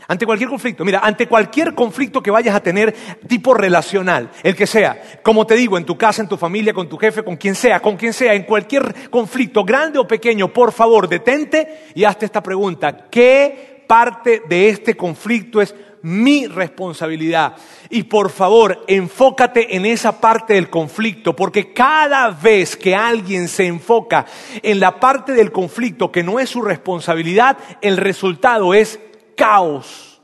[0.09, 2.95] ante cualquier conflicto, mira, ante cualquier conflicto que vayas a tener
[3.27, 6.89] tipo relacional, el que sea, como te digo, en tu casa, en tu familia, con
[6.89, 10.71] tu jefe, con quien sea, con quien sea, en cualquier conflicto, grande o pequeño, por
[10.71, 13.05] favor, detente y hazte esta pregunta.
[13.11, 17.55] ¿Qué parte de este conflicto es mi responsabilidad.
[17.89, 23.65] Y por favor, enfócate en esa parte del conflicto, porque cada vez que alguien se
[23.65, 24.25] enfoca
[24.63, 28.99] en la parte del conflicto que no es su responsabilidad, el resultado es
[29.39, 30.21] caos.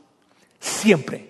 [0.60, 1.30] Siempre.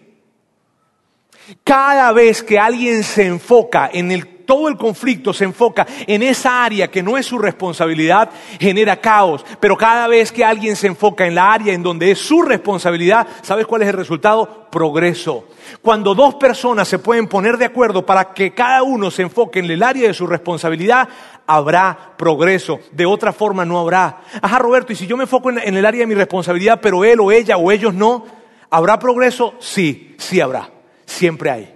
[1.64, 6.64] Cada vez que alguien se enfoca en el todo el conflicto se enfoca en esa
[6.64, 8.30] área que no es su responsabilidad,
[8.60, 9.44] genera caos.
[9.60, 13.28] Pero cada vez que alguien se enfoca en la área en donde es su responsabilidad,
[13.42, 14.68] ¿sabes cuál es el resultado?
[14.70, 15.48] Progreso.
[15.82, 19.72] Cuando dos personas se pueden poner de acuerdo para que cada uno se enfoque en
[19.72, 21.10] el área de su responsabilidad,
[21.48, 22.80] habrá progreso.
[22.92, 24.22] De otra forma no habrá.
[24.42, 27.20] Ajá, Roberto, y si yo me enfoco en el área de mi responsabilidad, pero él
[27.20, 28.26] o ella o ellos no,
[28.70, 29.56] ¿habrá progreso?
[29.60, 30.70] Sí, sí habrá.
[31.06, 31.76] Siempre hay.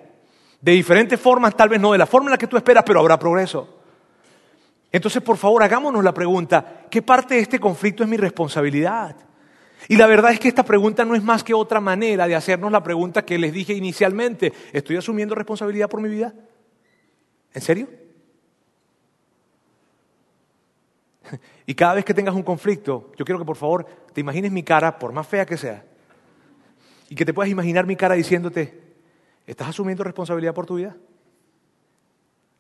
[0.61, 2.99] De diferentes formas, tal vez no de la forma en la que tú esperas, pero
[2.99, 3.78] habrá progreso.
[4.91, 9.15] Entonces, por favor, hagámonos la pregunta, ¿qué parte de este conflicto es mi responsabilidad?
[9.88, 12.72] Y la verdad es que esta pregunta no es más que otra manera de hacernos
[12.72, 14.51] la pregunta que les dije inicialmente.
[14.74, 16.34] ¿Estoy asumiendo responsabilidad por mi vida?
[17.53, 17.88] ¿En serio?
[21.66, 24.64] Y cada vez que tengas un conflicto, yo quiero que por favor te imagines mi
[24.64, 25.86] cara, por más fea que sea,
[27.10, 28.90] y que te puedas imaginar mi cara diciéndote,
[29.50, 30.96] ¿Estás asumiendo responsabilidad por tu vida?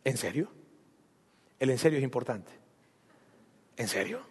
[0.03, 0.49] ¿En serio?
[1.59, 2.51] El en serio es importante.
[3.77, 4.21] ¿En serio?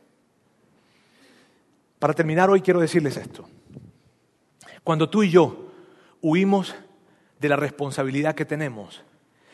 [2.00, 3.48] Para terminar hoy quiero decirles esto.
[4.82, 5.70] Cuando tú y yo
[6.20, 6.74] huimos
[7.38, 9.04] de la responsabilidad que tenemos,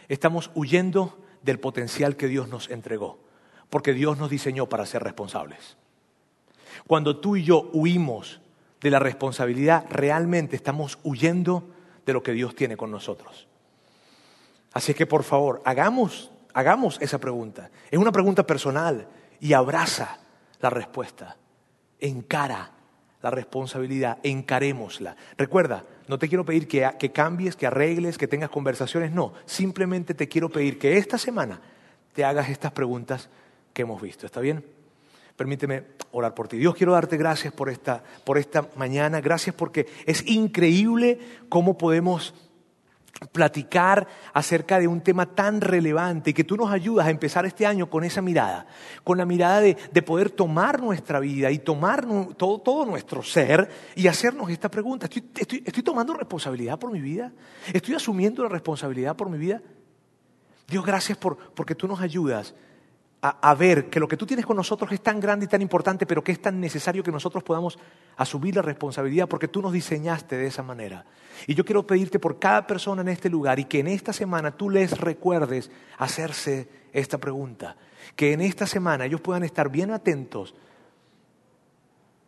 [0.08, 3.18] estamos huyendo del potencial que Dios nos entregó,
[3.74, 5.76] porque Dios nos diseñó para ser responsables.
[6.86, 8.40] Cuando tú y yo huimos
[8.80, 11.70] de la responsabilidad, realmente estamos huyendo
[12.06, 13.48] de lo que Dios tiene con nosotros.
[14.74, 17.72] Así que por favor, hagamos, hagamos esa pregunta.
[17.90, 19.08] Es una pregunta personal
[19.40, 20.20] y abraza
[20.60, 21.36] la respuesta.
[21.98, 22.70] Encara
[23.22, 25.16] la responsabilidad, encarémosla.
[25.36, 29.32] Recuerda, no te quiero pedir que, que cambies, que arregles, que tengas conversaciones, no.
[29.46, 31.60] Simplemente te quiero pedir que esta semana
[32.12, 33.30] te hagas estas preguntas
[33.74, 34.24] que hemos visto.
[34.24, 34.64] ¿Está bien?
[35.36, 36.56] Permíteme orar por ti.
[36.56, 39.20] Dios, quiero darte gracias por esta, por esta mañana.
[39.20, 41.18] Gracias porque es increíble
[41.48, 42.32] cómo podemos
[43.32, 47.66] platicar acerca de un tema tan relevante y que tú nos ayudas a empezar este
[47.66, 48.66] año con esa mirada,
[49.02, 52.06] con la mirada de, poder tomar nuestra vida y tomar
[52.36, 55.06] todo, nuestro ser y hacernos esta pregunta.
[55.06, 57.32] ¿Estoy, estoy tomando responsabilidad por mi vida?
[57.72, 59.62] ¿Estoy asumiendo la responsabilidad por mi vida?
[60.68, 62.54] Dios, gracias por, porque tú nos ayudas
[63.26, 66.04] a, ver que lo que tú tienes con nosotros es tan grande y tan importante,
[66.04, 67.78] pero que es tan necesario que nosotros podamos
[68.18, 71.06] asumir la responsabilidad porque tú nos diseñaste de esa manera.
[71.46, 74.50] Y yo quiero pedirte por cada persona en este lugar y que en esta semana
[74.50, 77.76] tú les recuerdes hacerse esta pregunta.
[78.14, 80.54] Que en esta semana ellos puedan estar bien atentos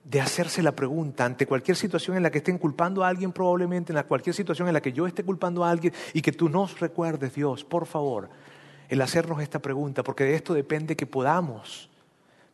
[0.02, 3.92] de hacerse la pregunta ante cualquier situación en la que estén culpando a alguien probablemente,
[3.92, 6.80] en cualquier situación en la que yo esté culpando a alguien y que tú nos
[6.80, 8.30] recuerdes, Dios, por favor
[8.88, 11.90] el hacernos esta pregunta, porque de esto depende que podamos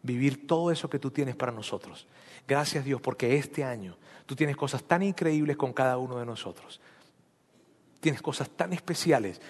[0.03, 2.07] vivir todo eso que tú tienes para nosotros.
[2.47, 6.81] Gracias Dios, porque este año tú tienes cosas tan increíbles con cada uno de nosotros.
[8.01, 9.41] Tienes cosas tan especiales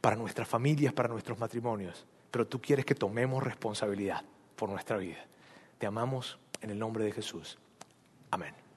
[0.00, 4.22] para nuestras familias, para nuestros matrimonios, pero tú quieres que tomemos responsabilidad
[4.56, 5.26] por nuestra vida.
[5.78, 7.58] Te amamos en el nombre de Jesús.
[8.30, 8.67] Amén.